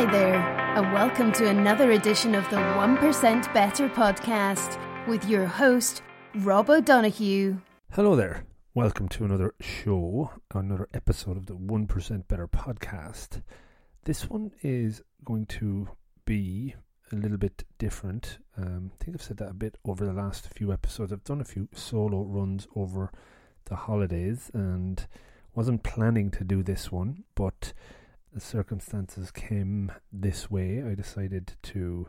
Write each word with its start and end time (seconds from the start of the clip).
Hi 0.00 0.10
there, 0.10 0.40
and 0.78 0.94
welcome 0.94 1.30
to 1.32 1.48
another 1.48 1.90
edition 1.90 2.34
of 2.34 2.48
the 2.48 2.56
1% 2.56 3.52
Better 3.52 3.86
podcast 3.86 4.80
with 5.06 5.26
your 5.26 5.44
host, 5.44 6.02
Rob 6.36 6.70
O'Donoghue. 6.70 7.60
Hello 7.92 8.16
there. 8.16 8.44
Welcome 8.72 9.10
to 9.10 9.26
another 9.26 9.52
show, 9.60 10.30
another 10.54 10.88
episode 10.94 11.36
of 11.36 11.44
the 11.44 11.54
1% 11.54 12.28
Better 12.28 12.48
podcast. 12.48 13.42
This 14.04 14.30
one 14.30 14.52
is 14.62 15.02
going 15.22 15.44
to 15.60 15.90
be 16.24 16.76
a 17.12 17.16
little 17.16 17.36
bit 17.36 17.64
different. 17.76 18.38
Um, 18.56 18.92
I 18.94 19.04
think 19.04 19.18
I've 19.18 19.22
said 19.22 19.36
that 19.36 19.50
a 19.50 19.54
bit 19.54 19.76
over 19.84 20.06
the 20.06 20.14
last 20.14 20.48
few 20.54 20.72
episodes. 20.72 21.12
I've 21.12 21.24
done 21.24 21.42
a 21.42 21.44
few 21.44 21.68
solo 21.74 22.22
runs 22.22 22.66
over 22.74 23.12
the 23.66 23.76
holidays 23.76 24.50
and 24.54 25.06
wasn't 25.54 25.82
planning 25.82 26.30
to 26.30 26.42
do 26.42 26.62
this 26.62 26.90
one, 26.90 27.24
but 27.34 27.74
the 28.32 28.40
circumstances 28.40 29.30
came 29.30 29.92
this 30.12 30.50
way. 30.50 30.82
I 30.82 30.94
decided 30.94 31.54
to 31.64 32.08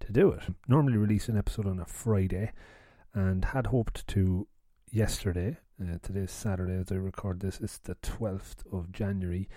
to 0.00 0.12
do 0.12 0.30
it. 0.30 0.42
Normally 0.68 0.96
release 0.96 1.28
an 1.28 1.36
episode 1.36 1.66
on 1.66 1.80
a 1.80 1.84
Friday 1.84 2.52
and 3.12 3.46
had 3.46 3.66
hoped 3.66 4.06
to 4.08 4.46
yesterday. 4.90 5.58
Uh, 5.80 5.98
today's 6.02 6.30
Saturday 6.30 6.74
as 6.74 6.92
I 6.92 6.96
record 6.96 7.40
this. 7.40 7.60
It's 7.60 7.78
the 7.78 7.96
12th 7.96 8.72
of 8.72 8.92
January. 8.92 9.48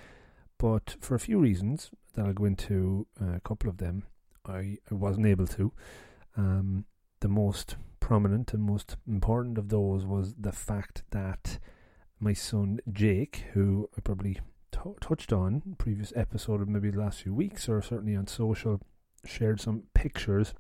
But 0.58 0.96
for 1.00 1.16
a 1.16 1.20
few 1.20 1.40
reasons 1.40 1.92
that 2.14 2.26
I'll 2.26 2.34
go 2.34 2.46
into, 2.46 3.08
uh, 3.22 3.36
a 3.36 3.40
couple 3.40 3.70
of 3.70 3.78
them, 3.78 4.04
I, 4.46 4.78
I 4.90 4.94
wasn't 4.96 5.28
able 5.28 5.48
to. 5.48 5.72
Um, 6.36 6.86
the 7.20 7.30
most 7.30 7.76
prominent 8.00 8.54
and 8.54 8.64
most 8.64 8.98
important 9.08 9.58
of 9.58 9.70
those 9.70 10.06
was 10.06 10.34
the 10.36 10.52
fact 10.52 11.04
that 11.12 11.60
my 12.20 12.34
son 12.34 12.80
Jake, 12.92 13.46
who 13.54 13.90
I 13.98 14.02
probably 14.02 14.40
t- 14.82 14.90
touched 15.00 15.34
on 15.34 15.76
previous 15.78 16.14
episode 16.16 16.62
of 16.62 16.68
maybe 16.68 16.90
the 16.90 17.00
last 17.00 17.22
few 17.22 17.34
weeks, 17.34 17.68
or 17.68 17.82
certainly 17.82 18.16
on 18.16 18.28
social, 18.28 18.80
shared 19.26 19.60
some 19.60 19.84
pictures. 19.94 20.54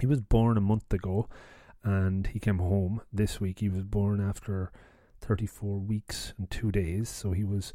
He 0.00 0.06
was 0.06 0.20
born 0.20 0.56
a 0.56 0.60
month 0.60 0.92
ago, 0.92 1.28
and 1.84 2.26
he 2.28 2.38
came 2.38 2.58
home 2.58 3.02
this 3.12 3.40
week. 3.40 3.60
He 3.60 3.68
was 3.68 3.82
born 3.82 4.20
after 4.20 4.70
34 5.20 5.78
weeks 5.78 6.34
and 6.38 6.50
two 6.50 6.72
days, 6.72 7.08
so 7.08 7.32
he 7.32 7.44
was 7.44 7.72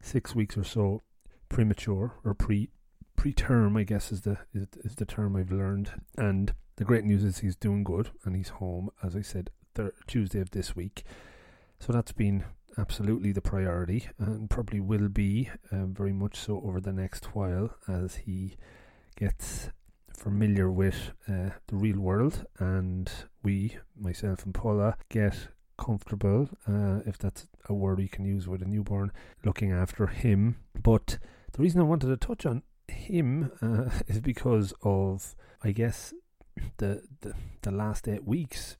six 0.00 0.34
weeks 0.34 0.56
or 0.56 0.64
so 0.64 1.02
premature 1.48 2.14
or 2.24 2.34
pre 2.34 2.68
preterm, 3.16 3.78
I 3.78 3.84
guess 3.84 4.12
is 4.12 4.22
the 4.22 4.38
is, 4.52 4.66
is 4.82 4.96
the 4.96 5.06
term 5.06 5.36
I've 5.36 5.52
learned. 5.52 5.90
And 6.16 6.52
the 6.76 6.84
great 6.84 7.04
news 7.04 7.24
is 7.24 7.38
he's 7.38 7.56
doing 7.56 7.84
good 7.84 8.10
and 8.24 8.36
he's 8.36 8.50
home, 8.50 8.90
as 9.02 9.16
I 9.16 9.22
said, 9.22 9.50
thir- 9.74 9.94
Tuesday 10.06 10.40
of 10.40 10.50
this 10.50 10.76
week. 10.76 11.04
So 11.78 11.92
that's 11.92 12.12
been 12.12 12.44
absolutely 12.78 13.32
the 13.32 13.40
priority 13.40 14.08
and 14.18 14.50
probably 14.50 14.80
will 14.80 15.08
be 15.08 15.50
uh, 15.70 15.86
very 15.86 16.12
much 16.12 16.36
so 16.36 16.60
over 16.64 16.80
the 16.80 16.92
next 16.92 17.34
while 17.34 17.74
as 17.88 18.16
he 18.16 18.56
gets 19.16 19.70
familiar 20.16 20.70
with 20.70 21.12
uh, 21.28 21.50
the 21.66 21.76
real 21.76 21.98
world 21.98 22.46
and 22.58 23.10
we, 23.42 23.76
myself 23.98 24.44
and 24.44 24.54
Paula, 24.54 24.96
get 25.08 25.48
comfortable, 25.76 26.48
uh, 26.68 27.00
if 27.06 27.18
that's 27.18 27.46
a 27.68 27.74
word 27.74 28.00
you 28.00 28.08
can 28.08 28.24
use 28.24 28.46
with 28.46 28.62
a 28.62 28.66
newborn, 28.66 29.12
looking 29.44 29.72
after 29.72 30.06
him. 30.06 30.56
But 30.80 31.18
the 31.52 31.62
reason 31.62 31.80
I 31.80 31.84
wanted 31.84 32.08
to 32.08 32.16
touch 32.16 32.46
on 32.46 32.62
him 32.88 33.50
uh, 33.60 33.90
is 34.06 34.20
because 34.20 34.72
of, 34.82 35.34
I 35.62 35.72
guess, 35.72 36.14
the, 36.78 37.02
the 37.20 37.34
the 37.62 37.70
last 37.72 38.06
eight 38.08 38.24
weeks, 38.24 38.76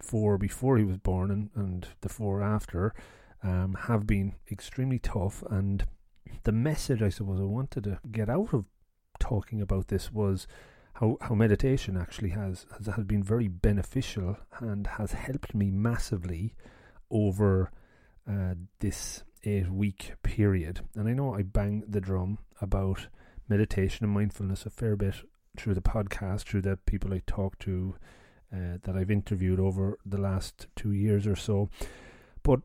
four 0.00 0.38
before 0.38 0.78
he 0.78 0.84
was 0.84 0.98
born 0.98 1.30
and, 1.30 1.50
and 1.54 1.88
the 2.00 2.08
four 2.08 2.42
after, 2.42 2.94
um, 3.42 3.76
have 3.86 4.06
been 4.06 4.34
extremely 4.50 4.98
tough. 4.98 5.42
And 5.50 5.86
the 6.44 6.52
message 6.52 7.02
I 7.02 7.08
suppose 7.08 7.40
I 7.40 7.44
wanted 7.44 7.84
to 7.84 7.98
get 8.10 8.28
out 8.28 8.52
of 8.52 8.64
talking 9.18 9.60
about 9.60 9.88
this 9.88 10.12
was 10.12 10.46
how, 10.94 11.16
how 11.20 11.34
meditation 11.34 11.96
actually 11.96 12.30
has, 12.30 12.66
has 12.76 12.86
has 12.94 13.04
been 13.04 13.22
very 13.22 13.48
beneficial 13.48 14.36
and 14.58 14.86
has 14.86 15.12
helped 15.12 15.54
me 15.54 15.70
massively 15.70 16.54
over 17.10 17.70
uh, 18.28 18.54
this 18.80 19.24
eight 19.44 19.70
week 19.70 20.12
period. 20.22 20.80
And 20.94 21.08
I 21.08 21.12
know 21.12 21.34
I 21.34 21.42
bang 21.42 21.84
the 21.88 22.00
drum 22.00 22.38
about 22.60 23.08
meditation 23.48 24.04
and 24.04 24.12
mindfulness 24.12 24.66
a 24.66 24.70
fair 24.70 24.96
bit 24.96 25.16
through 25.56 25.74
the 25.74 25.80
podcast, 25.80 26.44
through 26.44 26.62
the 26.62 26.76
people 26.76 27.12
I 27.12 27.22
talk 27.26 27.58
to 27.60 27.96
uh, 28.52 28.78
that 28.82 28.96
I've 28.96 29.10
interviewed 29.10 29.60
over 29.60 29.98
the 30.04 30.20
last 30.20 30.66
two 30.76 30.92
years 30.92 31.26
or 31.26 31.36
so. 31.36 31.70
But 32.42 32.60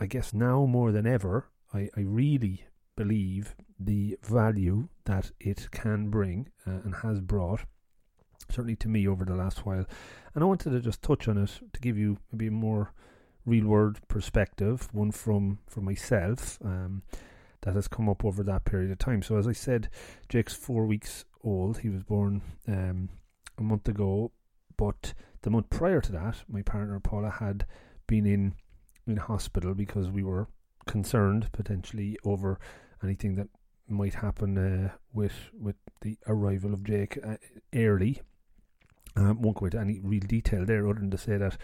I 0.00 0.06
guess 0.06 0.32
now 0.32 0.66
more 0.66 0.92
than 0.92 1.06
ever, 1.06 1.46
I, 1.72 1.90
I 1.96 2.00
really 2.00 2.64
believe 2.96 3.54
the 3.78 4.18
value 4.22 4.88
that 5.04 5.30
it 5.38 5.70
can 5.70 6.08
bring 6.08 6.48
uh, 6.66 6.80
and 6.84 6.96
has 6.96 7.20
brought, 7.20 7.60
certainly 8.48 8.76
to 8.76 8.88
me 8.88 9.06
over 9.06 9.24
the 9.24 9.36
last 9.36 9.64
while. 9.64 9.84
And 10.34 10.42
I 10.42 10.46
wanted 10.46 10.70
to 10.70 10.80
just 10.80 11.02
touch 11.02 11.28
on 11.28 11.38
it 11.38 11.60
to 11.72 11.80
give 11.80 11.96
you 11.96 12.18
maybe 12.32 12.48
a 12.48 12.52
more 12.52 12.92
real 13.44 13.66
world 13.66 14.00
perspective, 14.08 14.88
one 14.92 15.12
from, 15.12 15.60
from 15.68 15.84
myself. 15.84 16.58
Um, 16.64 17.02
that 17.62 17.74
has 17.74 17.88
come 17.88 18.08
up 18.08 18.24
over 18.24 18.42
that 18.44 18.64
period 18.64 18.90
of 18.90 18.98
time. 18.98 19.20
So, 19.20 19.36
as 19.36 19.48
I 19.48 19.52
said, 19.52 19.88
Jake's 20.28 20.54
four 20.54 20.86
weeks 20.86 21.24
old. 21.42 21.78
He 21.78 21.88
was 21.88 22.02
born 22.02 22.42
um, 22.66 23.08
a 23.58 23.62
month 23.62 23.88
ago, 23.88 24.30
but 24.76 25.12
the 25.42 25.50
month 25.50 25.70
prior 25.70 26.00
to 26.00 26.12
that, 26.12 26.42
my 26.48 26.62
partner 26.62 26.98
Paula 27.00 27.30
had 27.30 27.66
been 28.06 28.26
in 28.26 28.54
in 29.06 29.16
hospital 29.16 29.74
because 29.74 30.10
we 30.10 30.22
were 30.22 30.48
concerned 30.86 31.50
potentially 31.52 32.18
over 32.24 32.58
anything 33.02 33.36
that 33.36 33.48
might 33.88 34.14
happen 34.14 34.58
uh, 34.58 34.90
with 35.12 35.50
with 35.58 35.76
the 36.02 36.18
arrival 36.26 36.72
of 36.72 36.84
Jake 36.84 37.18
uh, 37.24 37.36
early. 37.74 38.20
Um, 39.16 39.40
won't 39.42 39.56
go 39.56 39.66
into 39.66 39.80
any 39.80 39.98
real 40.00 40.20
detail 40.20 40.64
there, 40.64 40.86
other 40.86 41.00
than 41.00 41.10
to 41.10 41.18
say 41.18 41.38
that 41.38 41.56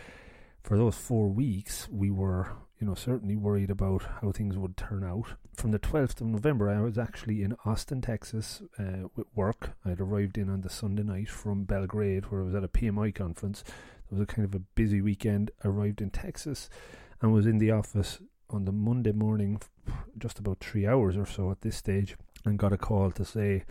for 0.65 0.77
those 0.77 0.97
four 0.97 1.29
weeks 1.29 1.89
we 1.91 2.11
were 2.11 2.49
you 2.81 2.87
know, 2.87 2.95
certainly 2.95 3.37
worried 3.37 3.71
about 3.71 4.03
how 4.21 4.33
things 4.33 4.59
would 4.59 4.77
turn 4.77 5.05
out. 5.05 5.35
From 5.55 5.71
the 5.71 5.79
12th 5.79 6.21
of 6.21 6.27
November, 6.27 6.69
I 6.69 6.81
was 6.81 6.99
actually 6.99 7.43
in 7.43 7.57
Austin, 7.65 8.03
Texas 8.03 8.63
uh, 8.79 9.09
with 9.17 9.27
work. 9.35 9.71
I 9.85 9.91
had 9.91 10.01
arrived 10.01 10.37
in 10.37 10.51
on 10.51 10.61
the 10.63 10.69
Sunday 10.69 11.03
night 11.03 11.31
from 11.31 11.65
Belgrade, 11.65 12.27
where 12.27 12.43
I 12.43 12.45
was 12.45 12.55
at 12.55 12.65
a 12.65 12.69
PMI 12.69 13.15
conference. 13.15 13.63
It 13.63 14.11
was 14.11 14.21
a 14.21 14.27
kind 14.27 14.45
of 14.45 14.55
a 14.55 14.59
busy 14.59 15.01
weekend. 15.01 15.51
Arrived 15.65 16.01
in 16.01 16.11
Texas 16.11 16.69
and 17.23 17.33
was 17.33 17.47
in 17.47 17.59
the 17.59 17.71
office 17.71 18.19
on 18.51 18.65
the 18.65 18.73
Monday 18.73 19.13
morning, 19.13 19.63
just 20.19 20.39
about 20.39 20.59
three 20.61 20.87
hours 20.87 21.17
or 21.17 21.27
so 21.27 21.51
at 21.51 21.63
this 21.63 21.77
stage, 21.77 22.17
and 22.45 22.59
got 22.59 22.73
a 22.73 22.77
call 22.77 23.11
to 23.13 23.25
say 23.25 23.65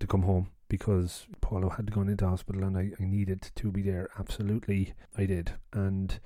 to 0.00 0.06
come 0.06 0.22
home 0.22 0.48
because 0.68 1.26
Paula 1.40 1.74
had 1.74 1.92
gone 1.92 2.08
into 2.08 2.28
hospital 2.28 2.64
and 2.64 2.76
I, 2.76 2.90
I 3.00 3.04
needed 3.04 3.50
to 3.56 3.70
be 3.70 3.82
there. 3.82 4.08
Absolutely, 4.18 4.94
I 5.16 5.26
did. 5.26 5.52
And 5.72 6.18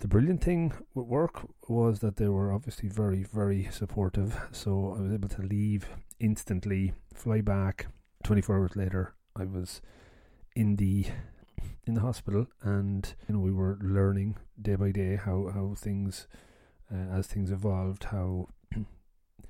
the 0.00 0.08
brilliant 0.08 0.42
thing 0.42 0.72
with 0.94 1.06
work 1.06 1.48
was 1.68 2.00
that 2.00 2.16
they 2.16 2.28
were 2.28 2.52
obviously 2.52 2.88
very, 2.88 3.22
very 3.22 3.68
supportive. 3.70 4.38
So 4.52 4.94
I 4.98 5.02
was 5.02 5.12
able 5.12 5.28
to 5.30 5.42
leave 5.42 5.88
instantly, 6.20 6.92
fly 7.14 7.40
back. 7.40 7.86
24 8.22 8.56
hours 8.56 8.76
later, 8.76 9.14
I 9.36 9.44
was 9.44 9.80
in 10.56 10.76
the 10.76 11.06
in 11.86 11.94
the 11.94 12.00
hospital, 12.00 12.46
and 12.62 13.14
you 13.28 13.34
know 13.34 13.40
we 13.40 13.52
were 13.52 13.78
learning 13.82 14.36
day 14.60 14.74
by 14.74 14.90
day 14.90 15.16
how 15.16 15.50
how 15.52 15.74
things 15.76 16.26
uh, 16.92 17.16
as 17.16 17.26
things 17.26 17.50
evolved, 17.50 18.04
how 18.04 18.48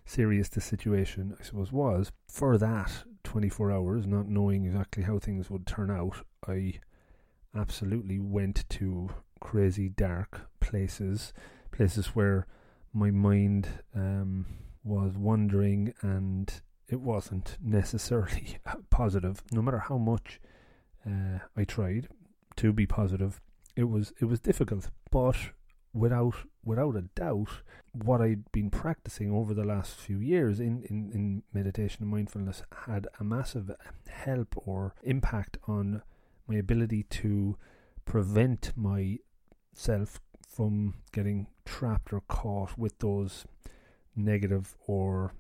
serious 0.05 0.49
the 0.49 0.61
situation 0.61 1.37
I 1.39 1.45
suppose 1.45 1.71
was. 1.71 2.11
For 2.29 2.59
that 2.59 3.05
24 3.25 3.73
hours, 3.73 4.07
not 4.07 4.29
knowing 4.29 4.65
exactly 4.65 5.03
how 5.03 5.19
things 5.19 5.51
would 5.51 5.67
turn 5.67 5.91
out, 5.91 6.25
I 6.47 6.75
absolutely 7.57 8.19
went 8.19 8.69
to 8.69 9.11
crazy 9.41 9.89
dark 9.89 10.43
places, 10.61 11.33
places 11.73 12.09
where 12.09 12.47
my 12.93 13.11
mind 13.11 13.69
um, 13.95 14.47
was 14.85 15.17
wandering 15.17 15.93
and 16.01 16.61
it 16.89 17.01
wasn't 17.01 17.57
necessarily 17.63 18.59
positive. 18.91 19.43
No 19.51 19.63
matter 19.63 19.79
how 19.79 19.99
much 19.99 20.41
uh, 21.07 21.39
I 21.57 21.65
tried 21.65 22.09
to 22.57 22.73
be 22.73 22.87
positive, 22.87 23.41
it 23.77 23.85
was 23.85 24.13
it 24.21 24.27
was 24.27 24.41
difficult. 24.41 24.91
But 25.11 25.37
without 25.95 26.35
without 26.65 26.97
a 26.97 27.03
doubt, 27.03 27.63
what 27.93 28.21
I'd 28.21 28.51
been 28.53 28.71
practicing 28.71 29.31
over 29.31 29.55
the 29.55 29.65
last 29.65 29.95
few 29.97 30.19
years 30.19 30.59
in, 30.59 30.83
in, 30.91 31.11
in 31.13 31.43
meditation 31.53 32.03
and 32.03 32.11
mindfulness 32.11 32.63
had 32.87 33.07
a 33.21 33.25
massive 33.25 33.71
help 34.09 34.55
or 34.57 34.95
impact 35.03 35.59
on 35.69 36.03
my 36.49 36.57
ability 36.57 37.05
to 37.05 37.57
prevent 38.05 38.73
myself 38.77 40.21
from 40.49 40.95
getting 41.13 41.47
trapped 41.65 42.13
or 42.13 42.23
caught 42.23 42.77
with 42.77 42.99
those 42.99 43.45
negative 44.17 44.77
or 44.87 45.35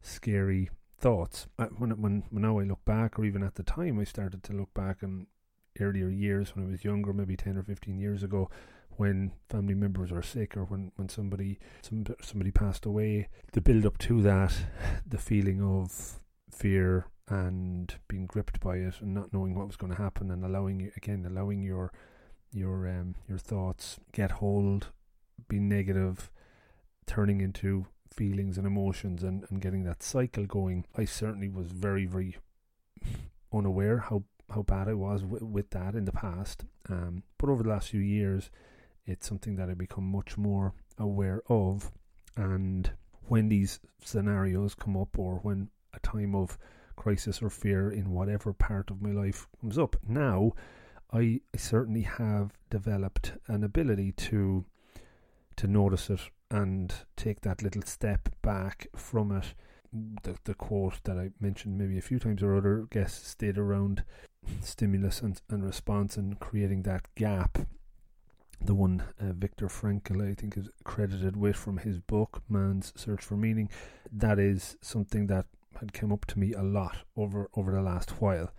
scary 0.00 0.70
thoughts. 0.98 1.46
When, 1.78 2.00
when, 2.00 2.24
when 2.30 2.42
now 2.42 2.58
I 2.58 2.64
look 2.64 2.84
back, 2.84 3.18
or 3.18 3.24
even 3.24 3.42
at 3.42 3.54
the 3.54 3.62
time, 3.62 3.98
I 3.98 4.04
started 4.04 4.42
to 4.44 4.52
look 4.52 4.72
back 4.74 5.02
in 5.02 5.26
earlier 5.78 6.08
years 6.08 6.54
when 6.54 6.66
I 6.66 6.70
was 6.70 6.84
younger, 6.84 7.12
maybe 7.12 7.36
10 7.36 7.56
or 7.56 7.62
15 7.62 7.98
years 7.98 8.22
ago, 8.22 8.50
when 8.96 9.32
family 9.48 9.74
members 9.74 10.12
are 10.12 10.22
sick 10.22 10.56
or 10.56 10.64
when, 10.64 10.92
when 10.96 11.08
somebody 11.08 11.58
some, 11.82 12.04
somebody 12.22 12.50
passed 12.50 12.86
away, 12.86 13.28
the 13.52 13.60
build 13.60 13.86
up 13.86 13.98
to 13.98 14.20
that, 14.22 14.54
the 15.06 15.18
feeling 15.18 15.62
of 15.62 16.20
fear 16.50 17.06
and 17.28 17.96
being 18.08 18.26
gripped 18.26 18.60
by 18.60 18.76
it 18.76 18.94
and 19.00 19.14
not 19.14 19.32
knowing 19.32 19.54
what 19.54 19.66
was 19.66 19.76
going 19.76 19.92
to 19.92 20.02
happen 20.02 20.30
and 20.30 20.44
allowing 20.44 20.80
you 20.80 20.90
again 20.96 21.24
allowing 21.24 21.62
your 21.62 21.92
your 22.52 22.88
um 22.88 23.14
your 23.28 23.38
thoughts 23.38 24.00
get 24.12 24.32
hold 24.32 24.88
be 25.46 25.60
negative 25.60 26.28
turning 27.06 27.40
into 27.40 27.86
feelings 28.12 28.58
and 28.58 28.66
emotions 28.66 29.22
and, 29.22 29.44
and 29.48 29.60
getting 29.60 29.84
that 29.84 30.02
cycle 30.02 30.44
going 30.44 30.84
i 30.98 31.04
certainly 31.04 31.48
was 31.48 31.68
very 31.70 32.04
very 32.04 32.36
unaware 33.52 33.98
how 33.98 34.24
how 34.50 34.62
bad 34.62 34.88
I 34.88 34.94
was 34.94 35.22
w- 35.22 35.44
with 35.44 35.70
that 35.70 35.94
in 35.94 36.04
the 36.04 36.12
past. 36.12 36.64
Um, 36.88 37.22
but 37.38 37.48
over 37.48 37.62
the 37.62 37.68
last 37.68 37.90
few 37.90 38.00
years, 38.00 38.50
it's 39.10 39.28
something 39.28 39.56
that 39.56 39.68
I've 39.68 39.78
become 39.78 40.04
much 40.04 40.38
more 40.38 40.72
aware 40.98 41.42
of. 41.48 41.90
And 42.36 42.90
when 43.28 43.48
these 43.48 43.80
scenarios 44.02 44.74
come 44.74 44.96
up, 44.96 45.18
or 45.18 45.36
when 45.42 45.68
a 45.94 46.00
time 46.00 46.34
of 46.34 46.58
crisis 46.96 47.42
or 47.42 47.50
fear 47.50 47.90
in 47.90 48.10
whatever 48.10 48.52
part 48.52 48.90
of 48.90 49.02
my 49.02 49.10
life 49.10 49.46
comes 49.60 49.78
up, 49.78 49.96
now 50.06 50.52
I 51.12 51.40
certainly 51.56 52.02
have 52.02 52.52
developed 52.70 53.32
an 53.48 53.64
ability 53.64 54.12
to 54.12 54.64
to 55.56 55.66
notice 55.66 56.08
it 56.08 56.20
and 56.50 56.94
take 57.16 57.42
that 57.42 57.62
little 57.62 57.82
step 57.82 58.28
back 58.42 58.86
from 58.96 59.32
it. 59.32 59.54
The, 60.22 60.36
the 60.44 60.54
quote 60.54 61.02
that 61.04 61.18
I 61.18 61.30
mentioned 61.40 61.76
maybe 61.76 61.98
a 61.98 62.02
few 62.02 62.18
times 62.20 62.42
or 62.42 62.56
other 62.56 62.86
guests 62.90 63.28
stayed 63.28 63.58
around 63.58 64.04
stimulus 64.60 65.20
and, 65.20 65.40
and 65.50 65.64
response 65.64 66.16
and 66.16 66.38
creating 66.38 66.84
that 66.84 67.12
gap. 67.16 67.58
The 68.62 68.74
one 68.74 69.02
uh, 69.18 69.32
Viktor 69.32 69.68
Frankl, 69.68 70.30
I 70.30 70.34
think, 70.34 70.56
is 70.56 70.68
credited 70.84 71.36
with 71.36 71.56
from 71.56 71.78
his 71.78 71.98
book 71.98 72.42
Man's 72.48 72.92
Search 72.94 73.24
for 73.24 73.36
Meaning. 73.36 73.70
That 74.12 74.38
is 74.38 74.76
something 74.82 75.26
that 75.28 75.46
had 75.80 75.92
come 75.92 76.12
up 76.12 76.26
to 76.26 76.38
me 76.38 76.52
a 76.52 76.62
lot 76.62 76.98
over 77.16 77.48
over 77.54 77.72
the 77.72 77.80
last 77.80 78.20
while, 78.20 78.52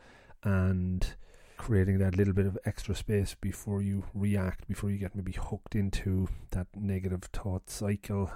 and 0.43 1.15
creating 1.57 1.99
that 1.99 2.17
little 2.17 2.33
bit 2.33 2.47
of 2.47 2.57
extra 2.65 2.95
space 2.95 3.35
before 3.39 3.83
you 3.83 4.03
react, 4.15 4.67
before 4.67 4.89
you 4.89 4.97
get 4.97 5.15
maybe 5.15 5.33
hooked 5.33 5.75
into 5.75 6.27
that 6.49 6.67
negative 6.75 7.23
thought 7.31 7.69
cycle, 7.69 8.31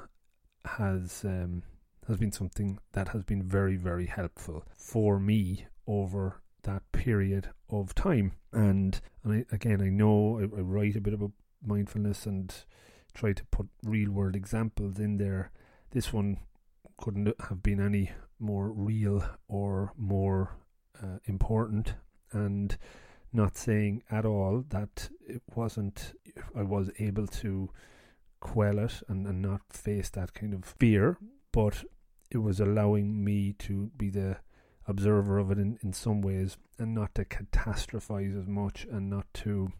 has 0.65 1.25
um, 1.25 1.63
has 2.07 2.17
been 2.17 2.31
something 2.31 2.77
that 2.91 3.09
has 3.09 3.23
been 3.23 3.41
very 3.41 3.75
very 3.75 4.05
helpful 4.05 4.63
for 4.77 5.19
me 5.19 5.65
over 5.87 6.41
that 6.63 6.83
period 6.91 7.49
of 7.69 7.95
time. 7.95 8.33
And 8.53 9.01
and 9.23 9.33
I, 9.33 9.55
again, 9.55 9.81
I 9.81 9.89
know 9.89 10.39
I, 10.39 10.43
I 10.43 10.61
write 10.61 10.95
a 10.95 11.01
bit 11.01 11.15
about 11.15 11.31
mindfulness 11.67 12.25
and 12.25 12.53
try 13.13 13.33
to 13.33 13.45
put 13.45 13.67
real 13.83 14.11
world 14.11 14.35
examples 14.35 14.99
in 14.99 15.17
there. 15.17 15.51
This 15.91 16.11
one 16.11 16.39
couldn't 16.97 17.33
have 17.49 17.63
been 17.63 17.79
any 17.79 18.11
more 18.39 18.69
real 18.69 19.23
or 19.47 19.93
more 19.97 20.57
uh, 21.01 21.19
important, 21.25 21.95
and 22.31 22.77
not 23.31 23.57
saying 23.57 24.03
at 24.09 24.25
all 24.25 24.63
that 24.69 25.09
it 25.27 25.41
wasn't. 25.55 26.13
I 26.55 26.63
was 26.63 26.89
able 26.99 27.27
to 27.27 27.69
quell 28.39 28.79
it 28.79 29.01
and, 29.07 29.25
and 29.25 29.41
not 29.41 29.61
face 29.71 30.09
that 30.11 30.33
kind 30.33 30.53
of 30.53 30.75
fear, 30.79 31.17
but 31.51 31.83
it 32.29 32.39
was 32.39 32.59
allowing 32.59 33.23
me 33.23 33.53
to 33.53 33.91
be 33.97 34.09
the 34.09 34.37
observer 34.87 35.37
of 35.37 35.51
it 35.51 35.57
in, 35.57 35.79
in 35.81 35.93
some 35.93 36.21
ways 36.21 36.57
and 36.77 36.93
not 36.93 37.15
to 37.15 37.25
catastrophize 37.25 38.39
as 38.39 38.47
much 38.47 38.85
and 38.91 39.09
not 39.09 39.25
to 39.33 39.71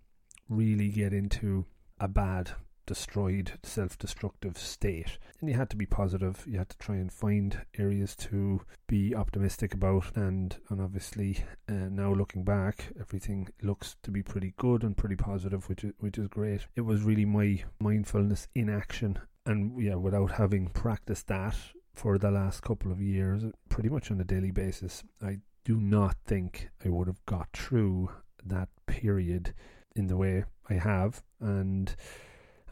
really 0.50 0.90
get 0.90 1.14
into 1.14 1.66
a 2.00 2.08
bad 2.08 2.52
destroyed 2.86 3.54
self-destructive 3.64 4.58
state. 4.58 5.18
And 5.40 5.50
you 5.50 5.56
had 5.56 5.70
to 5.72 5.76
be 5.76 5.86
positive. 5.86 6.44
You 6.48 6.60
had 6.60 6.70
to 6.70 6.78
try 6.78 6.96
and 6.96 7.12
find 7.12 7.66
areas 7.78 8.16
to 8.18 8.62
be 8.88 9.16
optimistic 9.16 9.74
about. 9.74 10.16
And 10.16 10.56
and 10.70 10.82
obviously 10.82 11.44
uh, 11.68 11.90
now 11.90 12.14
looking 12.14 12.44
back 12.44 12.94
everything 13.00 13.50
looks 13.62 13.96
to 14.04 14.12
be 14.12 14.22
pretty 14.22 14.54
good 14.58 14.84
and 14.84 14.96
pretty 14.96 15.16
positive 15.16 15.68
which 15.70 15.84
is 15.84 15.94
which 16.00 16.18
is 16.18 16.28
great. 16.28 16.68
It 16.76 16.82
was 16.82 17.04
really 17.04 17.26
my 17.26 17.64
mindfulness 17.80 18.48
in 18.56 18.70
action. 18.70 19.20
And 19.46 19.82
yeah 19.82 19.96
without 19.96 20.32
having 20.32 20.68
practiced 20.70 21.28
that 21.28 21.56
for 21.94 22.18
the 22.18 22.32
last 22.32 22.62
couple 22.62 22.92
of 22.92 23.02
years, 23.02 23.44
pretty 23.70 23.90
much 23.90 24.12
on 24.12 24.20
a 24.20 24.26
daily 24.26 24.52
basis. 24.52 25.04
I 25.22 25.40
do 25.64 25.78
not 25.78 26.18
think 26.26 26.70
I 26.86 26.90
would 26.90 27.08
have 27.08 27.26
got 27.26 27.48
through 27.54 28.12
that 28.46 28.70
period 28.86 29.54
in 29.96 30.08
the 30.08 30.18
way 30.18 30.44
I 30.70 30.76
have, 30.76 31.24
and 31.40 31.96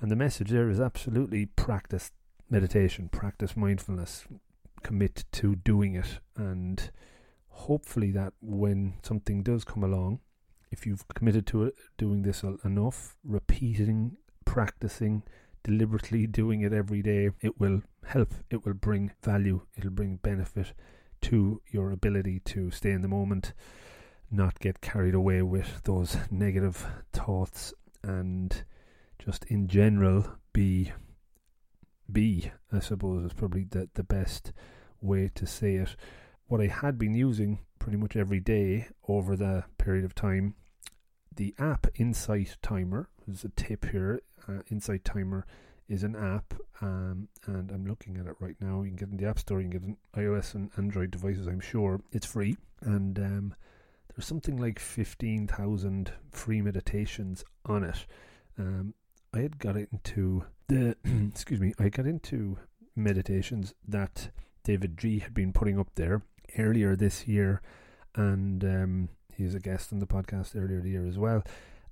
and 0.01 0.11
the 0.11 0.15
message 0.15 0.49
there 0.49 0.69
is 0.69 0.79
absolutely 0.79 1.45
practice 1.45 2.11
meditation, 2.49 3.09
practice 3.09 3.55
mindfulness, 3.55 4.25
commit 4.83 5.25
to 5.33 5.55
doing 5.55 5.95
it, 5.95 6.19
and 6.35 6.91
hopefully 7.47 8.11
that 8.11 8.33
when 8.41 8.95
something 9.01 9.43
does 9.43 9.63
come 9.63 9.83
along, 9.83 10.19
if 10.71 10.85
you've 10.85 11.07
committed 11.09 11.47
to 11.47 11.63
it, 11.63 11.75
doing 11.97 12.23
this 12.23 12.43
enough, 12.65 13.15
repeating, 13.23 14.17
practicing, 14.43 15.23
deliberately 15.63 16.27
doing 16.27 16.61
it 16.61 16.73
every 16.73 17.01
day, 17.01 17.29
it 17.41 17.59
will 17.59 17.81
help, 18.05 18.33
it 18.49 18.65
will 18.65 18.73
bring 18.73 19.11
value, 19.23 19.61
it'll 19.77 19.91
bring 19.91 20.17
benefit 20.17 20.73
to 21.21 21.61
your 21.71 21.91
ability 21.91 22.41
to 22.45 22.69
stay 22.69 22.91
in 22.91 23.01
the 23.01 23.07
moment, 23.07 23.53
not 24.29 24.59
get 24.59 24.81
carried 24.81 25.13
away 25.13 25.41
with 25.41 25.81
those 25.83 26.17
negative 26.29 26.85
thoughts, 27.25 27.73
and 28.03 28.63
just 29.19 29.45
in 29.45 29.67
general 29.67 30.25
be 30.51 30.91
be 32.11 32.51
I 32.71 32.79
suppose 32.79 33.25
is 33.25 33.33
probably 33.33 33.63
the 33.63 33.89
the 33.93 34.03
best 34.03 34.53
way 35.01 35.29
to 35.35 35.45
say 35.45 35.75
it. 35.75 35.95
What 36.47 36.61
I 36.61 36.67
had 36.67 36.97
been 36.97 37.13
using 37.13 37.59
pretty 37.79 37.97
much 37.97 38.15
every 38.15 38.39
day 38.39 38.87
over 39.07 39.35
the 39.35 39.65
period 39.77 40.05
of 40.05 40.15
time, 40.15 40.55
the 41.35 41.53
app 41.57 41.87
Insight 41.95 42.57
Timer 42.61 43.09
is 43.27 43.43
a 43.43 43.49
tip 43.49 43.85
here 43.89 44.21
uh, 44.47 44.61
Insight 44.69 45.05
Timer 45.05 45.45
is 45.87 46.03
an 46.03 46.15
app, 46.15 46.53
um, 46.81 47.27
and 47.45 47.71
I'm 47.71 47.85
looking 47.85 48.17
at 48.17 48.25
it 48.25 48.35
right 48.39 48.55
now. 48.59 48.81
You 48.83 48.89
can 48.89 48.95
get 48.95 49.09
in 49.09 49.17
the 49.17 49.27
App 49.27 49.39
Store, 49.39 49.61
you 49.61 49.69
can 49.69 49.79
get 49.79 49.87
in 49.87 49.97
iOS 50.15 50.55
and 50.55 50.69
Android 50.77 51.11
devices. 51.11 51.47
I'm 51.47 51.59
sure 51.59 52.01
it's 52.11 52.25
free, 52.25 52.57
and 52.81 53.17
um, 53.19 53.55
there's 54.15 54.25
something 54.25 54.57
like 54.57 54.79
fifteen 54.79 55.47
thousand 55.47 56.11
free 56.31 56.61
meditations 56.61 57.43
on 57.65 57.83
it. 57.83 58.05
Um, 58.57 58.93
I 59.33 59.39
had 59.39 59.57
got 59.57 59.75
into 59.75 60.45
the 60.67 60.95
excuse 61.31 61.59
me, 61.59 61.73
I 61.79 61.89
got 61.89 62.05
into 62.05 62.57
meditations 62.95 63.73
that 63.87 64.29
David 64.63 64.97
G 64.97 65.19
had 65.19 65.33
been 65.33 65.53
putting 65.53 65.79
up 65.79 65.89
there 65.95 66.21
earlier 66.57 66.95
this 66.95 67.27
year, 67.27 67.61
and 68.15 68.63
um, 68.63 69.09
he's 69.35 69.55
a 69.55 69.59
guest 69.59 69.91
on 69.91 69.99
the 69.99 70.05
podcast 70.05 70.55
earlier 70.55 70.81
the 70.81 70.91
year 70.91 71.07
as 71.07 71.17
well. 71.17 71.43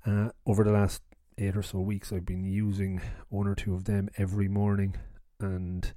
Uh, 0.06 0.30
over 0.46 0.64
the 0.64 0.72
last 0.72 1.02
eight 1.38 1.58
or 1.58 1.64
so 1.64 1.80
weeks, 1.80 2.14
I've 2.14 2.26
been 2.26 2.46
using 2.46 3.02
one 3.30 3.48
or 3.48 3.56
two 3.56 3.74
of 3.74 3.86
them 3.86 4.10
every 4.18 4.48
morning, 4.48 4.96
and 5.40 5.92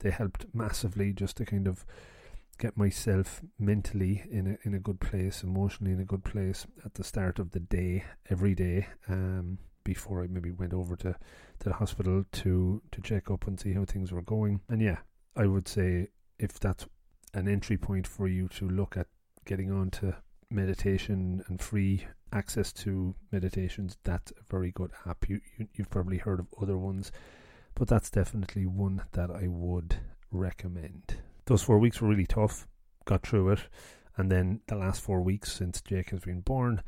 they 0.00 0.10
helped 0.10 0.46
massively 0.54 1.12
just 1.12 1.36
to 1.38 1.44
kind 1.44 1.66
of 1.66 1.84
get 2.54 2.76
myself 2.76 3.42
mentally 3.58 4.22
in 4.30 4.46
a 4.46 4.66
in 4.66 4.74
a 4.74 4.80
good 4.80 5.00
place, 5.00 5.42
emotionally 5.42 5.92
in 5.92 6.00
a 6.00 6.04
good 6.04 6.24
place 6.24 6.66
at 6.84 6.94
the 6.94 7.04
start 7.04 7.38
of 7.38 7.50
the 7.50 7.60
day 7.60 8.04
every 8.30 8.54
day. 8.54 8.88
Um, 9.08 9.58
before 9.84 10.22
I 10.22 10.26
maybe 10.26 10.50
went 10.50 10.72
over 10.72 10.96
to, 10.96 11.12
to 11.12 11.68
the 11.68 11.74
hospital 11.74 12.24
to 12.32 12.82
to 12.90 13.00
check 13.02 13.30
up 13.30 13.46
and 13.46 13.60
see 13.60 13.74
how 13.74 13.84
things 13.84 14.10
were 14.12 14.22
going. 14.22 14.60
And 14.68 14.80
yeah, 14.80 14.98
I 15.36 15.46
would 15.46 15.68
say 15.68 16.08
if 16.38 16.58
that's 16.58 16.86
an 17.34 17.48
entry 17.48 17.76
point 17.76 18.06
for 18.06 18.26
you 18.26 18.48
to 18.48 18.68
look 18.68 18.96
at 18.96 19.06
getting 19.44 19.70
on 19.70 19.90
to 19.90 20.16
meditation 20.50 21.44
and 21.48 21.60
free 21.60 22.06
access 22.32 22.72
to 22.72 23.14
meditations, 23.30 23.98
that's 24.04 24.32
a 24.32 24.42
very 24.50 24.72
good 24.72 24.90
app. 25.06 25.28
You, 25.28 25.40
you 25.58 25.68
you've 25.74 25.90
probably 25.90 26.18
heard 26.18 26.40
of 26.40 26.46
other 26.60 26.78
ones, 26.78 27.12
but 27.74 27.88
that's 27.88 28.10
definitely 28.10 28.66
one 28.66 29.02
that 29.12 29.30
I 29.30 29.48
would 29.48 29.96
recommend. 30.30 31.16
Those 31.46 31.62
four 31.62 31.78
weeks 31.78 32.00
were 32.00 32.08
really 32.08 32.26
tough. 32.26 32.66
Got 33.04 33.26
through 33.26 33.50
it, 33.50 33.60
and 34.16 34.30
then 34.32 34.60
the 34.66 34.76
last 34.76 35.02
four 35.02 35.20
weeks 35.20 35.52
since 35.52 35.82
Jake 35.82 36.10
has 36.10 36.20
been 36.20 36.40
born 36.40 36.82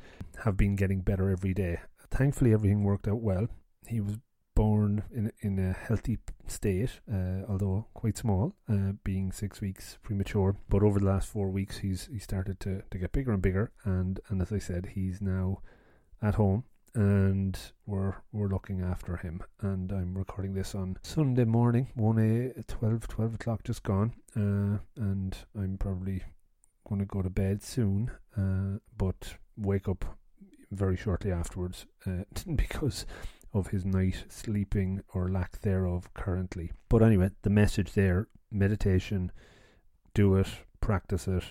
have 0.45 0.57
been 0.57 0.77
getting 0.77 1.03
better 1.03 1.31
every 1.31 1.53
day. 1.53 1.81
Thankfully, 2.11 2.55
everything 2.55 2.83
worked 2.83 3.07
out 3.07 3.21
well. 3.21 3.49
He 3.87 4.01
was 4.01 4.19
born 4.55 5.05
in 5.15 5.31
in 5.41 5.59
a 5.59 5.73
healthy 5.75 6.19
state, 6.47 7.01
uh, 7.13 7.43
although 7.49 7.87
quite 7.93 8.17
small, 8.17 8.55
uh, 8.69 8.93
being 9.05 9.31
six 9.31 9.61
weeks 9.61 9.99
premature. 10.03 10.57
But 10.69 10.83
over 10.83 10.99
the 10.99 11.07
last 11.07 11.29
four 11.29 11.51
weeks, 11.51 11.79
he's 11.79 12.09
he 12.11 12.19
started 12.19 12.59
to, 12.61 12.83
to 12.91 12.99
get 12.99 13.13
bigger 13.13 13.33
and 13.33 13.43
bigger, 13.43 13.73
and 13.85 14.19
and 14.29 14.41
as 14.41 14.53
I 14.53 14.59
said, 14.59 14.93
he's 14.95 15.21
now 15.21 15.61
at 16.23 16.37
home, 16.37 16.65
and 16.97 17.59
we're 17.85 18.15
we're 18.33 18.49
looking 18.49 18.81
after 18.81 19.19
him. 19.19 19.43
And 19.61 19.93
I'm 19.93 20.17
recording 20.17 20.55
this 20.55 20.75
on 20.75 20.97
Sunday 21.03 21.45
morning, 21.45 21.89
one 21.95 22.19
a 22.19 22.63
12, 22.63 23.07
12 23.07 23.35
o'clock 23.35 23.63
just 23.65 23.83
gone, 23.83 24.15
uh, 24.35 24.79
and 24.97 25.37
I'm 25.55 25.77
probably 25.79 26.23
going 26.89 27.01
to 27.01 27.07
go 27.07 27.21
to 27.21 27.31
bed 27.31 27.63
soon, 27.63 28.11
uh, 28.37 28.79
but 28.97 29.35
wake 29.57 29.89
up 29.89 30.05
very 30.71 30.97
shortly 30.97 31.31
afterwards 31.31 31.87
uh, 32.07 32.25
because 32.57 33.05
of 33.53 33.69
his 33.69 33.85
night 33.85 34.25
sleeping 34.29 35.03
or 35.13 35.29
lack 35.29 35.61
thereof 35.61 36.13
currently. 36.15 36.73
But 36.89 37.03
anyway, 37.03 37.31
the 37.43 37.51
message 37.51 37.93
there 37.93 38.29
meditation, 38.51 39.33
do 40.15 40.37
it, 40.37 40.49
practice 40.81 41.29
it, 41.29 41.45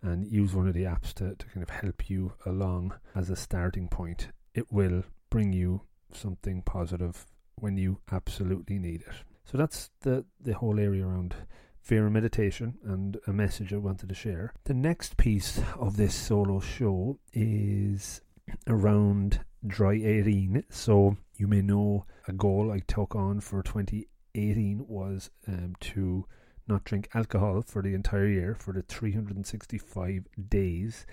and 0.00 0.26
use 0.26 0.54
one 0.54 0.68
of 0.68 0.74
the 0.74 0.84
apps 0.84 1.12
to, 1.14 1.34
to 1.34 1.46
kind 1.46 1.62
of 1.62 1.70
help 1.70 2.08
you 2.08 2.32
along 2.46 2.94
as 3.14 3.28
a 3.28 3.36
starting 3.36 3.88
point. 3.88 4.28
It 4.56 4.72
will 4.72 5.04
bring 5.28 5.52
you 5.52 5.82
something 6.12 6.62
positive 6.62 7.26
when 7.56 7.76
you 7.76 7.98
absolutely 8.10 8.78
need 8.78 9.02
it. 9.02 9.14
So 9.44 9.58
that's 9.58 9.90
the, 10.00 10.24
the 10.40 10.54
whole 10.54 10.80
area 10.80 11.06
around 11.06 11.34
fear 11.82 12.04
and 12.06 12.14
meditation 12.14 12.78
and 12.82 13.18
a 13.26 13.32
message 13.34 13.74
I 13.74 13.76
wanted 13.76 14.08
to 14.08 14.14
share. 14.14 14.54
The 14.64 14.72
next 14.72 15.18
piece 15.18 15.60
of 15.78 15.98
this 15.98 16.14
solo 16.14 16.58
show 16.58 17.18
is 17.34 18.22
around 18.66 19.40
dry 19.66 19.92
18. 19.92 20.64
So 20.70 21.18
you 21.36 21.46
may 21.46 21.60
know 21.60 22.06
a 22.26 22.32
goal 22.32 22.72
I 22.72 22.78
took 22.78 23.14
on 23.14 23.40
for 23.40 23.62
2018 23.62 24.86
was 24.88 25.28
um, 25.46 25.74
to 25.80 26.24
not 26.66 26.84
drink 26.84 27.10
alcohol 27.14 27.62
for 27.66 27.82
the 27.82 27.92
entire 27.92 28.26
year 28.26 28.56
for 28.58 28.72
the 28.72 28.82
365 28.82 30.24
days. 30.48 31.04